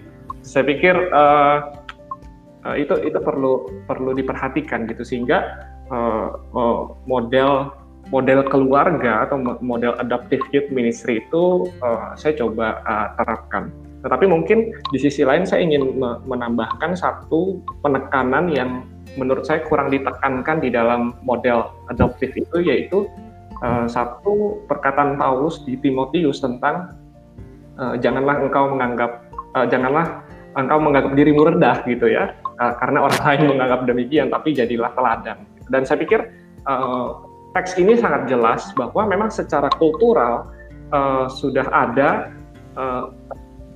saya 0.44 0.64
pikir 0.68 0.94
uh, 1.10 1.58
uh, 2.64 2.76
itu 2.76 2.94
itu 3.02 3.18
perlu 3.18 3.84
perlu 3.88 4.14
diperhatikan 4.14 4.86
gitu 4.88 5.02
sehingga 5.02 5.68
uh, 5.90 6.36
uh, 6.54 6.82
model 7.08 7.72
model 8.14 8.46
keluarga 8.46 9.26
atau 9.26 9.42
model 9.58 9.98
adaptive 9.98 10.42
youth 10.54 10.70
ministry 10.70 11.18
itu 11.18 11.66
uh, 11.82 12.14
saya 12.14 12.38
coba 12.38 12.78
uh, 12.86 13.08
terapkan. 13.18 13.72
Tetapi 14.06 14.30
mungkin 14.30 14.70
di 14.94 14.98
sisi 15.02 15.26
lain 15.26 15.42
saya 15.42 15.66
ingin 15.66 15.98
menambahkan 16.30 16.94
satu 16.94 17.58
penekanan 17.82 18.46
yang 18.54 18.86
menurut 19.18 19.42
saya 19.42 19.66
kurang 19.66 19.90
ditekankan 19.90 20.62
di 20.62 20.70
dalam 20.70 21.18
model 21.26 21.74
adoptive 21.90 22.30
itu 22.38 22.62
yaitu 22.62 23.10
uh, 23.66 23.90
satu 23.90 24.62
perkataan 24.70 25.18
Paulus 25.18 25.66
di 25.66 25.74
Timotius 25.74 26.38
tentang 26.38 26.94
uh, 27.82 27.98
janganlah 27.98 28.46
engkau 28.46 28.70
menganggap 28.70 29.26
uh, 29.58 29.66
janganlah 29.66 30.22
engkau 30.54 30.78
menganggap 30.78 31.12
dirimu 31.18 31.42
rendah 31.42 31.82
gitu 31.90 32.06
ya 32.06 32.30
uh, 32.62 32.78
karena 32.78 33.10
orang 33.10 33.20
lain 33.26 33.40
menganggap 33.58 33.80
demikian 33.90 34.30
tapi 34.30 34.54
jadilah 34.54 34.94
teladan. 34.94 35.42
Dan 35.66 35.82
saya 35.82 35.98
pikir 35.98 36.30
uh, 36.70 37.26
teks 37.58 37.74
ini 37.74 37.98
sangat 37.98 38.30
jelas 38.30 38.70
bahwa 38.78 39.02
memang 39.10 39.34
secara 39.34 39.66
kultural 39.82 40.46
uh, 40.94 41.26
sudah 41.26 41.66
ada 41.74 42.30
uh, 42.78 43.10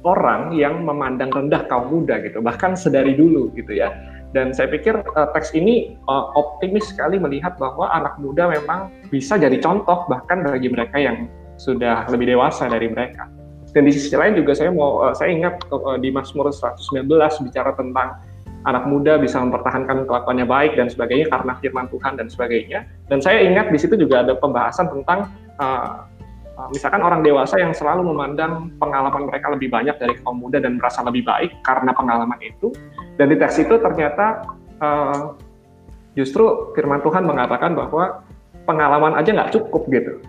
orang 0.04 0.56
yang 0.56 0.84
memandang 0.84 1.28
rendah 1.28 1.68
kaum 1.68 1.92
muda 1.92 2.20
gitu, 2.24 2.40
bahkan 2.40 2.72
sedari 2.72 3.12
dulu 3.16 3.52
gitu 3.52 3.76
ya. 3.76 3.92
Dan 4.30 4.54
saya 4.54 4.70
pikir 4.70 4.94
uh, 4.94 5.28
teks 5.34 5.50
ini 5.58 5.98
uh, 6.06 6.30
optimis 6.38 6.86
sekali 6.94 7.18
melihat 7.18 7.58
bahwa 7.58 7.90
anak 7.90 8.14
muda 8.22 8.46
memang 8.46 8.94
bisa 9.10 9.34
jadi 9.34 9.58
contoh 9.58 10.06
bahkan 10.06 10.46
bagi 10.46 10.70
mereka 10.70 11.02
yang 11.02 11.26
sudah 11.58 12.06
lebih 12.08 12.30
dewasa 12.30 12.70
dari 12.70 12.86
mereka. 12.86 13.26
Dan 13.70 13.86
di 13.86 13.92
sisi 13.94 14.14
lain 14.14 14.38
juga 14.38 14.54
saya 14.54 14.70
mau 14.70 15.02
uh, 15.02 15.14
saya 15.14 15.34
ingat 15.34 15.66
uh, 15.74 15.98
di 15.98 16.14
Mazmur 16.14 16.46
119 16.54 17.10
bicara 17.50 17.74
tentang 17.74 18.22
anak 18.68 18.84
muda 18.86 19.16
bisa 19.16 19.40
mempertahankan 19.40 20.04
kelakuannya 20.04 20.44
baik 20.44 20.76
dan 20.76 20.86
sebagainya 20.92 21.32
karena 21.32 21.56
firman 21.58 21.86
Tuhan 21.90 22.14
dan 22.14 22.26
sebagainya. 22.30 22.86
Dan 23.10 23.18
saya 23.18 23.42
ingat 23.42 23.72
di 23.74 23.78
situ 23.82 23.98
juga 23.98 24.22
ada 24.22 24.38
pembahasan 24.38 24.94
tentang 24.94 25.26
uh, 25.58 26.06
misalkan 26.68 27.00
orang 27.00 27.24
dewasa 27.24 27.56
yang 27.56 27.72
selalu 27.72 28.12
memandang 28.12 28.68
pengalaman 28.76 29.32
mereka 29.32 29.48
lebih 29.54 29.72
banyak 29.72 29.96
dari 29.96 30.14
kaum 30.20 30.36
muda 30.42 30.60
dan 30.60 30.76
merasa 30.76 31.00
lebih 31.00 31.24
baik 31.24 31.56
karena 31.64 31.96
pengalaman 31.96 32.36
itu. 32.44 32.68
Dan 33.16 33.32
di 33.32 33.36
teks 33.40 33.64
itu 33.64 33.80
ternyata 33.80 34.44
uh, 34.84 35.38
justru 36.12 36.76
firman 36.76 37.00
Tuhan 37.00 37.24
mengatakan 37.24 37.72
bahwa 37.72 38.20
pengalaman 38.68 39.16
aja 39.16 39.30
nggak 39.32 39.52
cukup 39.56 39.88
gitu. 39.88 40.20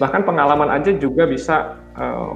Bahkan 0.00 0.24
pengalaman 0.24 0.70
aja 0.72 0.90
juga 0.96 1.28
bisa 1.28 1.76
uh, 2.00 2.32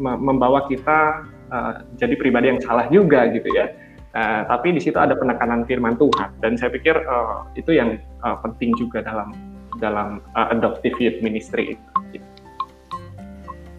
membawa 0.00 0.68
kita 0.68 1.24
uh, 1.48 1.72
jadi 1.96 2.14
pribadi 2.20 2.52
yang 2.52 2.60
salah 2.60 2.86
juga 2.92 3.30
gitu 3.32 3.48
ya 3.56 3.72
Uh, 4.10 4.42
tapi 4.50 4.74
di 4.74 4.82
situ 4.82 4.98
ada 4.98 5.14
penekanan 5.14 5.62
firman 5.70 5.94
Tuhan 5.94 6.34
dan 6.42 6.58
saya 6.58 6.74
pikir 6.74 6.98
uh, 6.98 7.46
itu 7.54 7.78
yang 7.78 7.94
uh, 8.26 8.34
penting 8.42 8.74
juga 8.74 9.06
dalam 9.06 9.30
dalam 9.78 10.18
uh, 10.34 10.50
adoptive 10.50 10.98
youth 10.98 11.22
ministry 11.22 11.78
itu. 11.78 12.18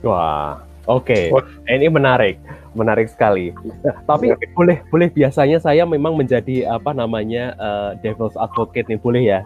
Wah, 0.01 0.65
oke, 0.89 1.29
okay. 1.29 1.29
ini 1.69 1.85
menarik, 1.85 2.41
menarik 2.73 3.05
sekali. 3.09 3.53
Nah, 3.85 4.01
tapi 4.09 4.33
okay. 4.33 4.49
boleh 4.57 4.77
boleh 4.89 5.07
biasanya 5.13 5.61
saya 5.61 5.85
memang 5.85 6.17
menjadi 6.17 6.65
apa 6.65 6.89
namanya 6.89 7.53
uh, 7.61 7.93
devil's 8.01 8.33
advocate 8.37 8.89
nih, 8.89 8.97
boleh 8.97 9.21
ya? 9.21 9.39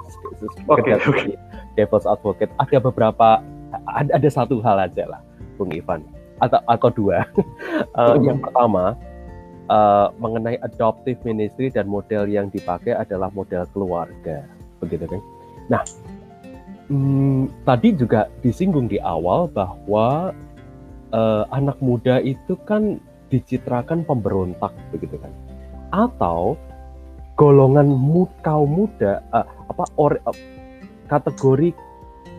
Oke. 0.71 0.83
Okay, 0.83 0.95
okay. 0.95 1.35
Devil's 1.75 2.07
advocate. 2.07 2.47
Ada 2.55 2.79
beberapa, 2.79 3.43
ada, 3.91 4.09
ada 4.15 4.29
satu 4.31 4.63
hal 4.63 4.79
aja 4.87 5.03
lah, 5.11 5.19
Bung 5.59 5.75
Ivan, 5.75 6.07
atau 6.39 6.63
atau 6.71 6.89
dua. 6.95 7.27
uh, 7.99 8.15
yang 8.27 8.39
pertama 8.39 8.95
uh, 9.67 10.07
mengenai 10.21 10.55
adoptive 10.63 11.19
ministry 11.27 11.67
dan 11.67 11.89
model 11.89 12.31
yang 12.31 12.47
dipakai 12.47 12.95
adalah 12.95 13.27
model 13.33 13.67
keluarga, 13.75 14.47
begitu 14.79 15.03
kan? 15.09 15.21
Nah, 15.65 15.81
hmm, 16.89 17.65
tadi 17.65 17.93
juga 17.95 18.29
disinggung 18.41 18.89
di 18.89 19.01
awal 19.01 19.49
bahwa 19.49 20.33
uh, 21.13 21.43
anak 21.53 21.77
muda 21.81 22.21
itu 22.21 22.57
kan 22.65 22.97
dicitrakan 23.29 24.05
pemberontak, 24.05 24.71
begitu 24.93 25.17
kan? 25.17 25.33
Atau 25.93 26.59
golongan 27.35 27.89
mud, 27.89 28.31
kaum 28.45 28.85
muda 28.85 29.21
uh, 29.33 29.45
apa 29.69 29.85
or, 29.99 30.17
uh, 30.23 30.37
kategori 31.11 31.75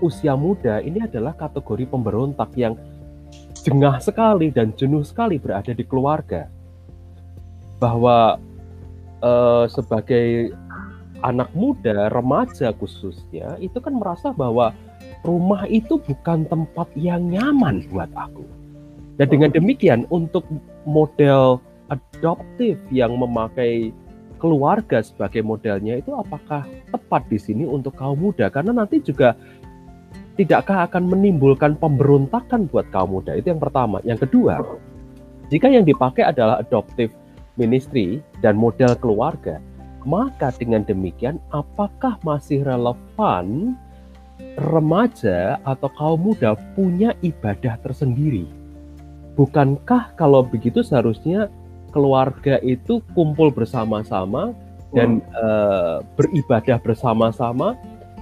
usia 0.05 0.37
muda 0.37 0.85
ini 0.85 1.05
adalah 1.05 1.33
kategori 1.33 1.89
pemberontak 1.89 2.53
yang 2.57 2.77
jengah 3.65 3.99
sekali 3.99 4.53
dan 4.53 4.77
jenuh 4.77 5.03
sekali 5.03 5.41
berada 5.41 5.73
di 5.73 5.83
keluarga 5.83 6.47
bahwa 7.81 8.41
uh, 9.21 9.65
sebagai 9.69 10.53
anak 11.25 11.49
muda 11.57 12.13
remaja 12.13 12.73
khususnya 12.77 13.57
itu 13.63 13.79
kan 13.81 13.97
merasa 13.97 14.35
bahwa 14.35 14.77
rumah 15.25 15.65
itu 15.69 15.97
bukan 16.01 16.45
tempat 16.47 16.89
yang 16.99 17.31
nyaman 17.31 17.85
buat 17.89 18.11
aku. 18.13 18.45
Dan 19.17 19.33
dengan 19.33 19.51
demikian 19.53 20.05
untuk 20.13 20.45
model 20.85 21.59
adoptif 21.89 22.77
yang 22.93 23.17
memakai 23.17 23.91
keluarga 24.37 25.01
sebagai 25.01 25.41
modelnya 25.41 26.05
itu 26.05 26.13
apakah 26.13 26.69
tepat 26.93 27.25
di 27.33 27.41
sini 27.41 27.65
untuk 27.65 27.97
kaum 27.97 28.21
muda? 28.21 28.53
Karena 28.53 28.77
nanti 28.77 29.01
juga 29.01 29.33
tidakkah 30.37 30.85
akan 30.93 31.09
menimbulkan 31.09 31.81
pemberontakan 31.81 32.69
buat 32.69 32.85
kaum 32.93 33.17
muda? 33.17 33.33
Itu 33.33 33.57
yang 33.57 33.63
pertama. 33.63 34.05
Yang 34.05 34.29
kedua 34.29 34.61
jika 35.49 35.71
yang 35.71 35.87
dipakai 35.87 36.27
adalah 36.27 36.59
adoptive 36.59 37.15
ministry 37.55 38.21
dan 38.43 38.59
model 38.59 38.93
keluarga 38.99 39.63
maka 40.07 40.55
dengan 40.55 40.87
demikian 40.87 41.43
apakah 41.51 42.17
masih 42.23 42.63
relevan 42.63 43.75
remaja 44.57 45.59
atau 45.67 45.91
kaum 45.99 46.31
muda 46.31 46.55
punya 46.79 47.13
ibadah 47.21 47.75
tersendiri 47.83 48.47
bukankah 49.37 50.15
kalau 50.15 50.47
begitu 50.47 50.81
seharusnya 50.81 51.51
keluarga 51.91 52.61
itu 52.61 53.01
kumpul 53.17 53.49
bersama-sama 53.49 54.53
dan 54.93 55.21
hmm. 55.21 55.33
uh, 55.37 55.97
beribadah 56.15 56.81
bersama-sama, 56.81 57.77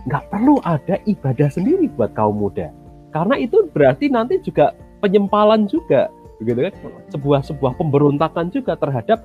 nggak 0.06 0.24
perlu 0.30 0.62
ada 0.66 0.98
ibadah 1.04 1.50
sendiri 1.50 1.90
buat 1.94 2.14
kaum 2.14 2.38
muda. 2.38 2.70
Karena 3.14 3.38
itu 3.38 3.70
berarti 3.70 4.10
nanti 4.10 4.42
juga 4.42 4.74
penyempalan 4.98 5.70
juga, 5.70 6.10
begitu 6.42 6.70
kan? 6.70 6.74
Sebuah 7.14 7.40
sebuah 7.46 7.72
pemberontakan 7.78 8.50
juga 8.50 8.74
terhadap 8.74 9.22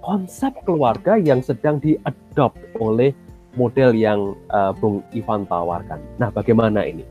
konsep 0.00 0.52
keluarga 0.64 1.16
yang 1.20 1.44
sedang 1.44 1.78
diadop 1.78 2.56
oleh 2.80 3.12
model 3.54 3.92
yang 3.96 4.34
uh, 4.52 4.72
Bung 4.76 5.04
Ivan 5.12 5.44
tawarkan. 5.46 6.00
Nah, 6.16 6.32
bagaimana 6.32 6.86
ini? 6.86 7.04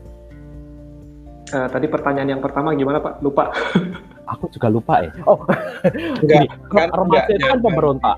Uh, 1.50 1.66
tadi 1.66 1.90
pertanyaan 1.90 2.38
yang 2.38 2.42
pertama 2.42 2.74
gimana 2.78 3.02
Pak? 3.02 3.18
Lupa. 3.22 3.50
aku 4.32 4.46
juga 4.54 4.68
lupa 4.70 5.02
ya. 5.02 5.10
Oh, 5.26 5.42
enggak, 6.22 6.46
kan, 6.70 6.88
remaja 6.94 7.32
itu 7.34 7.46
kan 7.46 7.60
pemberontak. 7.60 8.16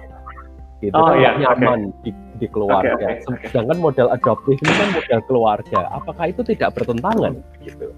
Gitu 0.82 0.98
oh, 0.98 1.08
kan 1.08 1.16
iya, 1.16 1.30
nyaman 1.40 1.80
okay. 1.88 2.02
di, 2.04 2.10
di 2.42 2.46
keluarga. 2.50 2.92
Okay, 2.98 3.22
okay, 3.22 3.32
okay. 3.32 3.46
Sedangkan 3.48 3.78
model 3.80 4.08
adoptif 4.12 4.56
ini 4.60 4.72
kan 4.76 4.88
model 4.92 5.20
keluarga. 5.24 5.80
Apakah 5.94 6.24
itu 6.28 6.42
tidak 6.44 6.76
bertentangan? 6.76 7.38
Gitu. 7.64 7.88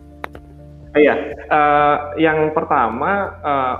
Iya, 0.95 1.15
uh, 1.51 2.15
yang 2.23 2.55
pertama 2.55 3.35
uh, 3.43 3.77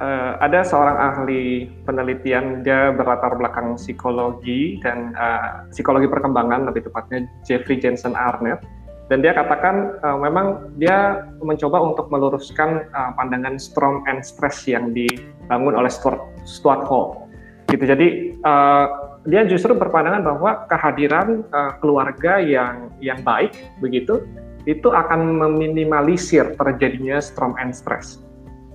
uh, 0.00 0.32
ada 0.40 0.64
seorang 0.64 0.96
ahli 0.96 1.68
penelitian 1.84 2.60
dia 2.62 2.92
berlatar 2.92 3.36
belakang 3.36 3.76
psikologi 3.76 4.80
dan 4.80 5.16
uh, 5.16 5.66
psikologi 5.72 6.08
perkembangan 6.08 6.68
lebih 6.68 6.88
tepatnya 6.88 7.24
Jeffrey 7.44 7.80
Jensen 7.80 8.16
Arnett. 8.16 8.60
Dan 9.06 9.22
dia 9.22 9.30
katakan 9.38 10.02
uh, 10.02 10.18
memang 10.18 10.74
dia 10.82 11.22
mencoba 11.38 11.78
untuk 11.78 12.10
meluruskan 12.10 12.90
uh, 12.90 13.14
pandangan 13.14 13.54
storm 13.54 14.02
and 14.10 14.26
stress 14.26 14.66
yang 14.66 14.90
dibangun 14.90 15.78
oleh 15.78 15.86
Stuart, 15.86 16.18
Stuart 16.42 16.82
Hall. 16.90 17.30
Gitu. 17.70 17.86
Jadi 17.86 18.34
uh, 18.42 18.86
dia 19.26 19.46
justru 19.46 19.74
berpandangan 19.78 20.22
bahwa 20.26 20.50
kehadiran 20.66 21.46
uh, 21.54 21.78
keluarga 21.78 22.42
yang 22.42 22.90
yang 22.98 23.22
baik 23.22 23.54
begitu 23.78 24.26
itu 24.66 24.90
akan 24.90 25.38
meminimalisir 25.38 26.58
terjadinya 26.58 27.22
storm 27.22 27.54
and 27.62 27.70
stress 27.70 28.25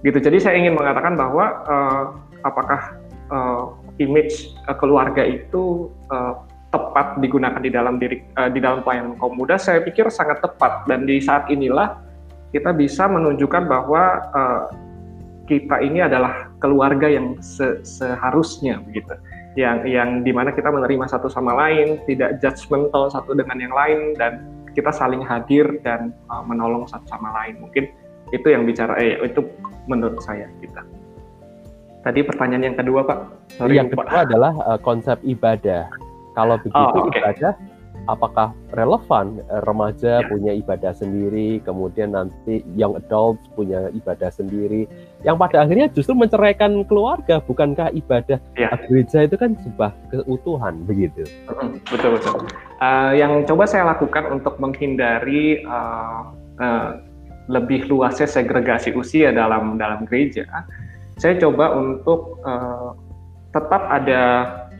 gitu. 0.01 0.17
Jadi 0.17 0.37
saya 0.41 0.55
ingin 0.57 0.77
mengatakan 0.77 1.13
bahwa 1.17 1.45
uh, 1.65 2.03
apakah 2.45 2.97
uh, 3.29 3.63
image 4.01 4.53
uh, 4.65 4.75
keluarga 4.77 5.21
itu 5.25 5.89
uh, 6.09 6.41
tepat 6.71 7.19
digunakan 7.19 7.59
di 7.59 7.69
dalam 7.69 7.99
diri 7.99 8.23
uh, 8.39 8.49
di 8.49 8.59
dalam 8.63 8.81
pelayanan 8.81 9.17
kaum 9.21 9.37
muda? 9.37 9.57
Saya 9.61 9.81
pikir 9.85 10.09
sangat 10.09 10.41
tepat. 10.41 10.89
Dan 10.89 11.05
di 11.05 11.21
saat 11.21 11.47
inilah 11.49 12.01
kita 12.51 12.73
bisa 12.75 13.05
menunjukkan 13.07 13.63
bahwa 13.69 14.03
uh, 14.33 14.63
kita 15.45 15.83
ini 15.83 15.99
adalah 15.99 16.47
keluarga 16.63 17.11
yang 17.11 17.37
se 17.43 17.83
seharusnya 17.83 18.79
begitu. 18.87 19.13
Yang 19.59 19.77
yang 19.91 20.09
di 20.23 20.31
mana 20.31 20.55
kita 20.55 20.71
menerima 20.71 21.11
satu 21.11 21.27
sama 21.27 21.51
lain 21.51 21.99
tidak 22.07 22.39
judgmental 22.39 23.11
satu 23.11 23.35
dengan 23.35 23.59
yang 23.59 23.75
lain 23.75 24.15
dan 24.15 24.47
kita 24.71 24.95
saling 24.95 25.19
hadir 25.19 25.67
dan 25.83 26.15
uh, 26.31 26.39
menolong 26.47 26.87
satu 26.87 27.03
sama 27.11 27.35
lain. 27.35 27.59
Mungkin 27.59 27.91
itu 28.31 28.47
yang 28.51 28.63
bicara 28.63 28.95
eh 28.99 29.19
itu 29.21 29.43
menurut 29.85 30.19
saya 30.23 30.47
kita 30.63 30.81
tadi 32.01 32.25
pertanyaan 32.25 32.73
yang 32.73 32.77
kedua 32.79 33.05
pak 33.05 33.19
Sorry, 33.59 33.77
yang 33.77 33.91
kedua 33.91 34.25
adalah 34.25 34.53
uh, 34.65 34.79
konsep 34.81 35.19
ibadah 35.21 35.87
kalau 36.33 36.55
begitu 36.63 36.97
oh, 36.97 37.07
okay. 37.11 37.19
ibadah 37.19 37.53
apakah 38.09 38.55
relevan 38.73 39.41
eh, 39.45 39.61
remaja 39.67 40.23
yeah. 40.23 40.29
punya 40.29 40.51
ibadah 40.55 40.93
sendiri, 40.95 41.61
kemudian 41.61 42.15
nanti 42.15 42.65
young 42.73 42.97
adults 42.97 43.43
punya 43.53 43.91
ibadah 43.93 44.31
sendiri, 44.33 44.87
yang 45.21 45.37
pada 45.37 45.67
akhirnya 45.67 45.91
justru 45.91 46.17
menceraikan 46.17 46.81
keluarga, 46.87 47.43
bukankah 47.43 47.93
ibadah 47.93 48.41
yeah. 48.57 48.73
gereja 48.87 49.27
itu 49.27 49.35
kan 49.37 49.53
sebuah 49.61 49.91
keutuhan 50.09 50.81
begitu? 50.87 51.27
Betul 51.89 52.17
betul. 52.17 52.47
Uh, 52.81 53.13
yang 53.13 53.45
coba 53.45 53.69
saya 53.69 53.85
lakukan 53.85 54.33
untuk 54.33 54.57
menghindari 54.57 55.61
uh, 55.67 56.33
uh, 56.57 56.97
lebih 57.51 57.91
luasnya 57.91 58.25
segregasi 58.25 58.95
usia 58.95 59.35
dalam 59.35 59.75
dalam 59.75 60.07
gereja, 60.07 60.47
saya 61.19 61.35
coba 61.35 61.75
untuk 61.75 62.39
uh, 62.47 62.95
tetap 63.51 63.83
ada 63.91 64.23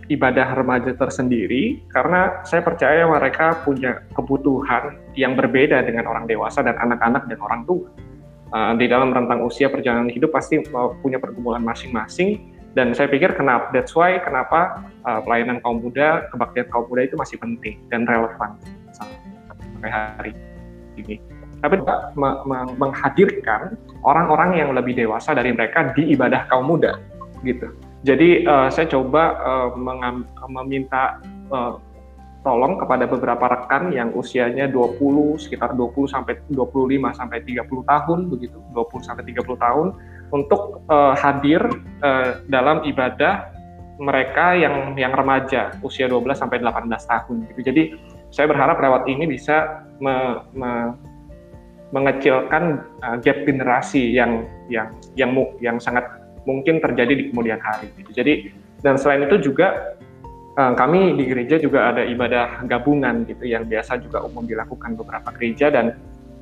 ibadah 0.08 0.56
remaja 0.56 0.96
tersendiri 0.96 1.84
karena 1.92 2.44
saya 2.48 2.64
percaya 2.64 3.04
mereka 3.08 3.60
punya 3.68 4.04
kebutuhan 4.16 5.00
yang 5.16 5.36
berbeda 5.36 5.84
dengan 5.84 6.08
orang 6.08 6.28
dewasa 6.28 6.64
dan 6.64 6.80
anak-anak 6.80 7.28
dan 7.28 7.40
orang 7.44 7.62
tua. 7.68 7.88
Uh, 8.52 8.76
di 8.76 8.92
dalam 8.92 9.16
rentang 9.16 9.48
usia 9.48 9.72
perjalanan 9.72 10.12
hidup 10.12 10.36
pasti 10.36 10.60
punya 11.00 11.16
pergumulan 11.24 11.64
masing-masing 11.64 12.52
dan 12.76 12.92
saya 12.92 13.08
pikir 13.08 13.32
kenapa 13.32 13.72
that's 13.72 13.96
why 13.96 14.20
kenapa 14.20 14.84
uh, 15.08 15.24
pelayanan 15.24 15.64
kaum 15.64 15.80
muda, 15.80 16.28
kebaktian 16.36 16.68
kaum 16.68 16.84
muda 16.92 17.08
itu 17.08 17.16
masih 17.16 17.40
penting 17.40 17.80
dan 17.88 18.04
relevan 18.04 18.60
sampai 18.92 19.88
hari 19.88 20.36
ini. 21.00 21.31
Tapi 21.62 21.78
juga 21.78 22.10
menghadirkan 22.76 23.78
orang-orang 24.02 24.58
yang 24.58 24.70
lebih 24.74 24.98
dewasa 24.98 25.38
dari 25.38 25.54
mereka 25.54 25.94
di 25.94 26.10
ibadah 26.18 26.50
kaum 26.50 26.66
muda 26.66 26.98
gitu 27.46 27.70
jadi 28.02 28.50
uh, 28.50 28.70
saya 28.74 28.90
coba 28.90 29.38
uh, 29.46 29.70
meminta 30.50 31.22
uh, 31.54 31.78
tolong 32.42 32.82
kepada 32.82 33.06
beberapa 33.06 33.46
rekan 33.46 33.94
yang 33.94 34.10
usianya 34.18 34.66
20 34.66 34.98
sekitar 35.38 35.78
20 35.78 36.10
sampai 36.10 36.42
25 36.50 36.58
sampai 37.14 37.46
30 37.46 37.62
tahun 37.86 38.20
begitu, 38.34 38.58
20 38.74 39.06
sampai 39.06 39.24
30 39.30 39.46
tahun 39.46 39.88
untuk 40.34 40.82
uh, 40.90 41.14
hadir 41.14 41.62
uh, 42.02 42.42
dalam 42.50 42.82
ibadah 42.90 43.54
mereka 44.02 44.58
yang 44.58 44.98
yang 44.98 45.14
remaja 45.14 45.78
usia 45.86 46.10
12 46.10 46.26
sampai 46.34 46.58
18 46.58 46.90
tahun 46.90 47.36
gitu. 47.54 47.62
Jadi 47.62 47.84
saya 48.34 48.50
berharap 48.50 48.82
lewat 48.82 49.06
ini 49.06 49.30
bisa 49.30 49.86
me, 50.02 50.42
me, 50.58 50.98
mengecilkan 51.92 52.84
uh, 53.04 53.16
gap 53.20 53.44
generasi 53.44 54.16
yang 54.16 54.48
yang 54.72 54.92
yang 55.20 55.32
yang 55.60 55.78
sangat 55.78 56.08
mungkin 56.48 56.82
terjadi 56.82 57.14
di 57.14 57.24
kemudian 57.30 57.60
hari. 57.62 57.92
Gitu. 58.00 58.12
Jadi 58.16 58.34
dan 58.82 58.98
selain 58.98 59.28
itu 59.28 59.52
juga 59.52 59.96
uh, 60.58 60.74
kami 60.74 61.20
di 61.20 61.30
gereja 61.30 61.62
juga 61.62 61.94
ada 61.94 62.02
ibadah 62.02 62.66
gabungan 62.66 63.28
gitu 63.30 63.46
yang 63.46 63.68
biasa 63.68 64.02
juga 64.02 64.24
umum 64.26 64.48
dilakukan 64.48 64.98
beberapa 64.98 65.30
gereja 65.38 65.70
dan 65.70 66.00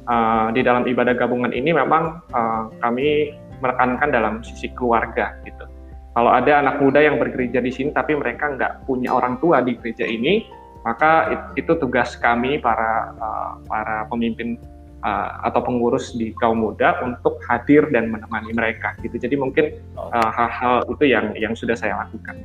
uh, 0.08 0.54
di 0.56 0.62
dalam 0.64 0.88
ibadah 0.88 1.18
gabungan 1.18 1.52
ini 1.52 1.76
memang 1.76 2.24
uh, 2.32 2.72
kami 2.80 3.36
menekankan 3.60 4.10
dalam 4.10 4.34
sisi 4.46 4.72
keluarga 4.72 5.36
gitu. 5.44 5.68
Kalau 6.16 6.32
ada 6.34 6.64
anak 6.64 6.82
muda 6.82 7.00
yang 7.00 7.22
bergereja 7.22 7.62
di 7.62 7.72
sini 7.72 7.90
tapi 7.94 8.18
mereka 8.18 8.52
nggak 8.56 8.88
punya 8.90 9.14
orang 9.14 9.38
tua 9.40 9.62
di 9.62 9.78
gereja 9.78 10.04
ini, 10.04 10.48
maka 10.84 11.38
itu 11.54 11.76
tugas 11.78 12.18
kami 12.18 12.58
para 12.60 13.14
uh, 13.20 13.52
para 13.68 14.08
pemimpin 14.10 14.58
uh, 15.04 15.30
atau 15.48 15.64
pengurus 15.64 16.16
di 16.16 16.32
kaum 16.38 16.64
muda 16.64 17.00
untuk 17.04 17.40
hadir 17.48 17.88
dan 17.92 18.12
menemani 18.12 18.52
mereka 18.52 18.96
gitu. 19.04 19.16
Jadi 19.16 19.36
mungkin 19.40 19.76
uh, 19.96 20.30
hal-hal 20.32 20.86
itu 20.88 21.06
yang 21.08 21.36
yang 21.36 21.54
sudah 21.56 21.76
saya 21.76 21.96
lakukan. 22.06 22.40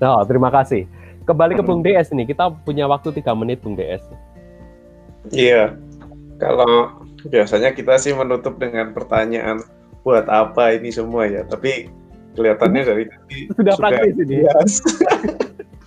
Oh, 0.00 0.24
terima 0.24 0.48
kasih. 0.48 0.88
Kembali 1.28 1.54
ke 1.54 1.62
Bung 1.62 1.84
DS 1.84 2.10
nih, 2.10 2.32
kita 2.32 2.50
punya 2.64 2.88
waktu 2.88 3.12
tiga 3.14 3.36
menit 3.36 3.60
Bung 3.60 3.76
DS. 3.76 4.02
Iya, 5.30 5.76
kalau 6.40 7.04
biasanya 7.28 7.76
kita 7.76 8.00
sih 8.00 8.16
menutup 8.16 8.56
dengan 8.56 8.96
pertanyaan 8.96 9.60
buat 10.00 10.24
apa 10.32 10.80
ini 10.80 10.88
semua 10.88 11.28
ya, 11.28 11.44
tapi 11.44 11.92
kelihatannya 12.34 12.82
dari 12.82 13.04
tadi 13.04 13.38
sudah, 13.52 13.54
sudah 13.54 13.74
praktis 13.76 14.16
ini. 14.16 14.36
Yes. 14.48 14.72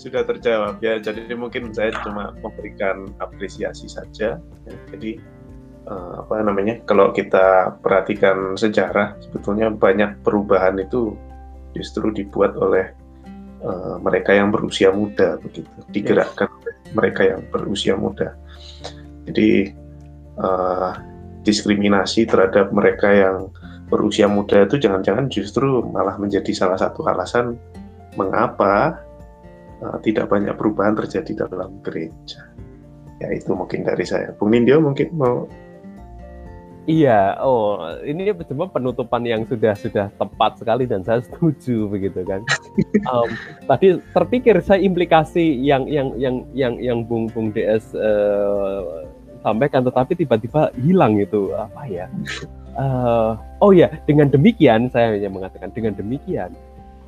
sudah 0.00 0.22
terjawab 0.26 0.78
ya. 0.82 0.98
Jadi 0.98 1.30
mungkin 1.34 1.70
saya 1.74 1.94
cuma 2.02 2.34
memberikan 2.38 3.10
apresiasi 3.22 3.86
saja. 3.86 4.38
Jadi 4.92 5.20
uh, 5.88 6.24
apa 6.26 6.42
namanya? 6.42 6.82
Kalau 6.84 7.10
kita 7.14 7.78
perhatikan 7.80 8.54
sejarah, 8.58 9.16
sebetulnya 9.22 9.70
banyak 9.72 10.20
perubahan 10.26 10.78
itu 10.80 11.14
justru 11.74 12.10
dibuat 12.10 12.58
oleh 12.58 12.90
uh, 13.62 13.96
mereka 14.02 14.34
yang 14.34 14.50
berusia 14.50 14.90
muda 14.90 15.38
begitu, 15.38 15.70
digerakkan 15.94 16.50
oleh 16.50 16.74
mereka 16.94 17.22
yang 17.26 17.40
berusia 17.48 17.94
muda. 17.94 18.34
Jadi 19.30 19.70
uh, 20.40 20.92
diskriminasi 21.46 22.28
terhadap 22.28 22.74
mereka 22.74 23.08
yang 23.08 23.48
berusia 23.90 24.30
muda 24.30 24.64
itu 24.64 24.78
jangan-jangan 24.78 25.26
justru 25.26 25.82
malah 25.90 26.14
menjadi 26.14 26.54
salah 26.54 26.78
satu 26.78 27.02
alasan 27.10 27.58
mengapa 28.18 28.98
uh, 29.82 29.98
tidak 30.02 30.30
banyak 30.30 30.54
perubahan 30.56 30.96
terjadi 30.98 31.46
dalam 31.46 31.78
gereja. 31.84 32.50
Ya 33.20 33.28
itu 33.36 33.52
mungkin 33.52 33.84
dari 33.84 34.06
saya. 34.08 34.32
Bung 34.34 34.56
Nindyo 34.56 34.80
mungkin 34.80 35.12
mau 35.12 35.44
Iya, 36.88 37.36
oh 37.44 37.78
ini 38.02 38.32
cuma 38.48 38.64
penutupan 38.66 39.20
yang 39.22 39.44
sudah 39.44 39.76
sudah 39.76 40.08
tepat 40.16 40.58
sekali 40.58 40.88
dan 40.88 41.04
saya 41.04 41.20
setuju 41.22 41.86
begitu 41.86 42.24
kan. 42.24 42.40
um, 43.12 43.28
tadi 43.68 44.00
terpikir 44.16 44.58
saya 44.64 44.80
implikasi 44.80 45.60
yang 45.60 45.84
yang 45.86 46.16
yang 46.16 46.42
yang 46.56 46.74
yang 46.80 46.98
Bung 47.04 47.28
Bung 47.30 47.52
DS 47.52 47.94
uh, 47.94 49.06
sampaikan, 49.44 49.84
tetapi 49.84 50.18
tiba-tiba 50.24 50.72
hilang 50.80 51.20
itu 51.20 51.52
apa 51.52 51.84
ya? 51.84 52.10
Uh, 52.74 53.36
oh 53.60 53.76
ya, 53.76 53.92
dengan 54.08 54.32
demikian 54.32 54.88
saya 54.88 55.14
hanya 55.14 55.28
mengatakan 55.28 55.68
dengan 55.76 55.92
demikian 55.92 56.48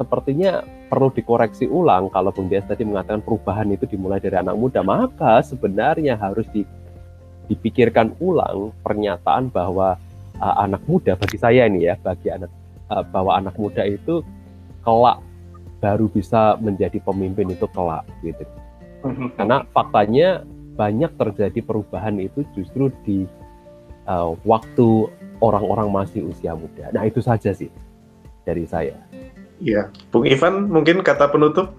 sepertinya 0.02 0.66
perlu 0.90 1.14
dikoreksi 1.14 1.70
ulang 1.70 2.10
kalau 2.10 2.34
Bung 2.34 2.50
Dias 2.50 2.66
tadi 2.66 2.82
mengatakan 2.82 3.22
perubahan 3.22 3.70
itu 3.70 3.86
dimulai 3.86 4.18
dari 4.18 4.34
anak 4.34 4.58
muda, 4.58 4.82
maka 4.82 5.38
sebenarnya 5.46 6.18
harus 6.18 6.44
di, 6.50 6.66
dipikirkan 7.46 8.18
ulang 8.18 8.74
pernyataan 8.82 9.48
bahwa 9.54 9.94
uh, 10.42 10.54
anak 10.58 10.82
muda 10.90 11.14
bagi 11.14 11.38
saya 11.38 11.70
ini 11.70 11.86
ya, 11.86 11.94
bagi 12.02 12.34
anak 12.34 12.50
uh, 12.90 13.06
bahwa 13.06 13.38
anak 13.38 13.54
muda 13.54 13.86
itu 13.86 14.26
kelak 14.82 15.22
baru 15.78 16.10
bisa 16.10 16.58
menjadi 16.58 16.98
pemimpin 16.98 17.54
itu 17.54 17.64
kelak 17.70 18.02
gitu. 18.26 18.42
Mhm. 19.06 19.38
Karena 19.38 19.62
faktanya 19.70 20.42
banyak 20.74 21.14
terjadi 21.14 21.60
perubahan 21.62 22.18
itu 22.18 22.42
justru 22.58 22.90
di 23.06 23.24
uh, 24.10 24.34
waktu 24.42 25.08
orang-orang 25.42 25.90
masih 25.90 26.26
usia 26.26 26.54
muda. 26.54 26.90
Nah 26.94 27.06
itu 27.06 27.18
saja 27.18 27.50
sih 27.54 27.70
dari 28.46 28.66
saya. 28.66 28.94
Iya, 29.62 29.94
Bung 30.10 30.26
Ivan 30.26 30.66
mungkin 30.66 31.06
kata 31.06 31.30
penutup. 31.30 31.70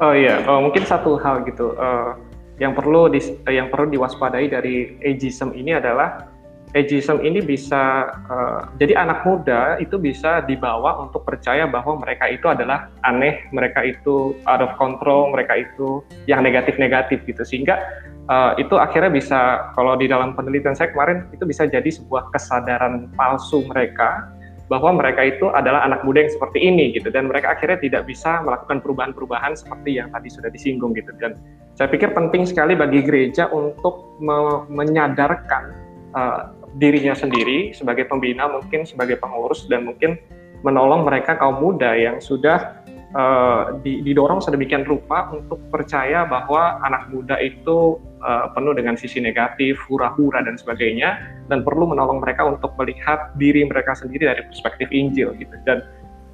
Oh 0.00 0.12
iya, 0.12 0.44
oh, 0.44 0.60
mungkin 0.60 0.84
satu 0.84 1.16
hal 1.16 1.44
gitu. 1.48 1.72
Uh, 1.80 2.16
yang 2.60 2.76
perlu 2.76 3.08
di, 3.08 3.20
yang 3.48 3.72
perlu 3.72 3.88
diwaspadai 3.88 4.52
dari 4.52 5.00
ageism 5.00 5.56
ini 5.56 5.72
adalah 5.72 6.28
ageism 6.72 7.20
ini 7.20 7.40
bisa 7.40 8.12
uh, 8.28 8.68
jadi 8.80 9.04
anak 9.04 9.24
muda 9.24 9.76
itu 9.80 9.96
bisa 10.00 10.44
dibawa 10.44 11.00
untuk 11.04 11.24
percaya 11.24 11.68
bahwa 11.68 12.00
mereka 12.00 12.28
itu 12.28 12.48
adalah 12.48 12.92
aneh, 13.04 13.44
mereka 13.52 13.84
itu 13.84 14.36
out 14.48 14.60
of 14.64 14.72
control, 14.76 15.32
mereka 15.32 15.64
itu 15.64 16.00
yang 16.28 16.44
negatif-negatif 16.44 17.24
gitu. 17.28 17.44
Sehingga 17.44 17.80
uh, 18.28 18.52
itu 18.56 18.76
akhirnya 18.80 19.12
bisa 19.12 19.72
kalau 19.76 19.96
di 19.96 20.08
dalam 20.08 20.32
penelitian 20.32 20.76
saya 20.76 20.92
kemarin 20.92 21.28
itu 21.32 21.44
bisa 21.44 21.68
jadi 21.68 21.88
sebuah 21.88 22.32
kesadaran 22.32 23.12
palsu 23.16 23.64
mereka 23.68 24.31
bahwa 24.72 24.96
mereka 24.96 25.20
itu 25.28 25.52
adalah 25.52 25.84
anak 25.84 26.00
muda 26.00 26.24
yang 26.24 26.32
seperti 26.32 26.64
ini 26.64 26.96
gitu. 26.96 27.12
Dan 27.12 27.28
mereka 27.28 27.52
akhirnya 27.52 27.76
tidak 27.76 28.08
bisa 28.08 28.40
melakukan 28.40 28.80
perubahan-perubahan 28.80 29.52
seperti 29.52 30.00
yang 30.00 30.08
tadi 30.08 30.32
sudah 30.32 30.48
disinggung 30.48 30.96
gitu. 30.96 31.12
Dan 31.20 31.36
saya 31.76 31.92
pikir 31.92 32.16
penting 32.16 32.48
sekali 32.48 32.72
bagi 32.72 33.04
gereja 33.04 33.52
untuk 33.52 34.16
me 34.16 34.64
menyadarkan 34.72 35.76
uh, 36.16 36.56
dirinya 36.80 37.12
sendiri 37.12 37.76
sebagai 37.76 38.08
pembina 38.08 38.48
mungkin 38.48 38.88
sebagai 38.88 39.20
pengurus 39.20 39.68
dan 39.68 39.84
mungkin 39.84 40.16
menolong 40.64 41.04
mereka 41.04 41.36
kaum 41.36 41.60
muda 41.60 41.92
yang 41.92 42.16
sudah 42.16 42.80
uh, 43.16 43.76
didorong 43.84 44.40
sedemikian 44.40 44.84
rupa 44.84 45.32
untuk 45.32 45.60
percaya 45.68 46.24
bahwa 46.28 46.80
anak 46.84 47.08
muda 47.12 47.36
itu 47.40 48.00
uh, 48.24 48.52
penuh 48.52 48.72
dengan 48.76 48.96
sisi 48.96 49.20
negatif, 49.20 49.78
hura-hura 49.88 50.44
dan 50.44 50.56
sebagainya, 50.56 51.20
dan 51.48 51.64
perlu 51.64 51.88
menolong 51.88 52.20
mereka 52.20 52.44
untuk 52.48 52.72
melihat 52.80 53.32
diri 53.36 53.64
mereka 53.64 53.96
sendiri 53.96 54.28
dari 54.28 54.42
perspektif 54.48 54.88
Injil 54.90 55.36
gitu. 55.36 55.54
Dan 55.64 55.84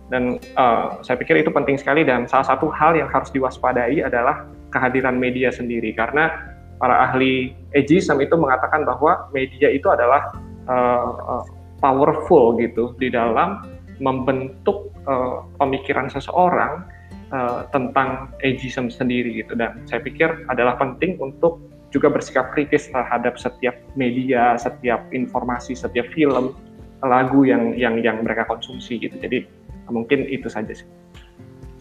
dan 0.08 0.40
uh, 0.56 1.04
saya 1.04 1.20
pikir 1.20 1.44
itu 1.44 1.52
penting 1.52 1.76
sekali 1.76 2.00
dan 2.00 2.24
salah 2.24 2.48
satu 2.48 2.72
hal 2.72 2.96
yang 2.96 3.12
harus 3.12 3.28
diwaspadai 3.28 4.00
adalah 4.00 4.48
kehadiran 4.72 5.20
media 5.20 5.52
sendiri 5.52 5.92
karena 5.92 6.32
para 6.80 7.10
ahli 7.10 7.52
ageism 7.76 8.16
itu 8.24 8.32
mengatakan 8.38 8.88
bahwa 8.88 9.28
media 9.36 9.68
itu 9.68 9.84
adalah 9.92 10.32
uh, 10.64 11.12
uh, 11.12 11.44
powerful 11.84 12.56
gitu 12.56 12.96
di 12.96 13.12
dalam 13.12 13.77
membentuk 13.98 14.94
uh, 15.06 15.46
pemikiran 15.58 16.06
seseorang 16.10 16.86
uh, 17.34 17.66
tentang 17.74 18.32
ageism 18.42 18.88
sendiri 18.88 19.42
gitu 19.42 19.58
dan 19.58 19.82
saya 19.86 20.02
pikir 20.02 20.46
adalah 20.50 20.78
penting 20.78 21.18
untuk 21.18 21.58
juga 21.88 22.12
bersikap 22.12 22.52
kritis 22.52 22.92
terhadap 22.92 23.40
setiap 23.40 23.72
media, 23.96 24.56
setiap 24.60 25.08
informasi, 25.08 25.72
setiap 25.72 26.04
film, 26.12 26.52
lagu 27.00 27.48
yang 27.48 27.72
yang 27.78 27.96
yang 28.04 28.20
mereka 28.20 28.44
konsumsi 28.44 29.00
gitu. 29.00 29.16
Jadi 29.16 29.48
mungkin 29.88 30.28
itu 30.28 30.52
saja 30.52 30.76
sih. 30.76 30.88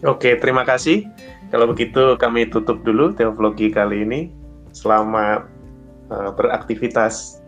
Oke, 0.06 0.38
terima 0.38 0.62
kasih. 0.62 1.04
Kalau 1.50 1.68
begitu 1.68 2.14
kami 2.16 2.48
tutup 2.48 2.80
dulu 2.86 3.12
teologi 3.12 3.68
kali 3.68 4.06
ini. 4.06 4.20
Selamat 4.72 5.44
uh, 6.08 6.30
beraktivitas. 6.32 7.42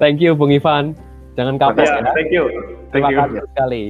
Thank 0.00 0.18
you 0.24 0.34
Bung 0.34 0.50
Ivan. 0.50 0.98
Jangan 1.34 1.54
kapok 1.58 1.82
ya. 1.82 2.02
Thank 2.14 2.30
you. 2.30 2.44
Thank 2.94 3.02
terima 3.04 3.10
you. 3.10 3.18
kasih 3.18 3.40
sekali. 3.50 3.82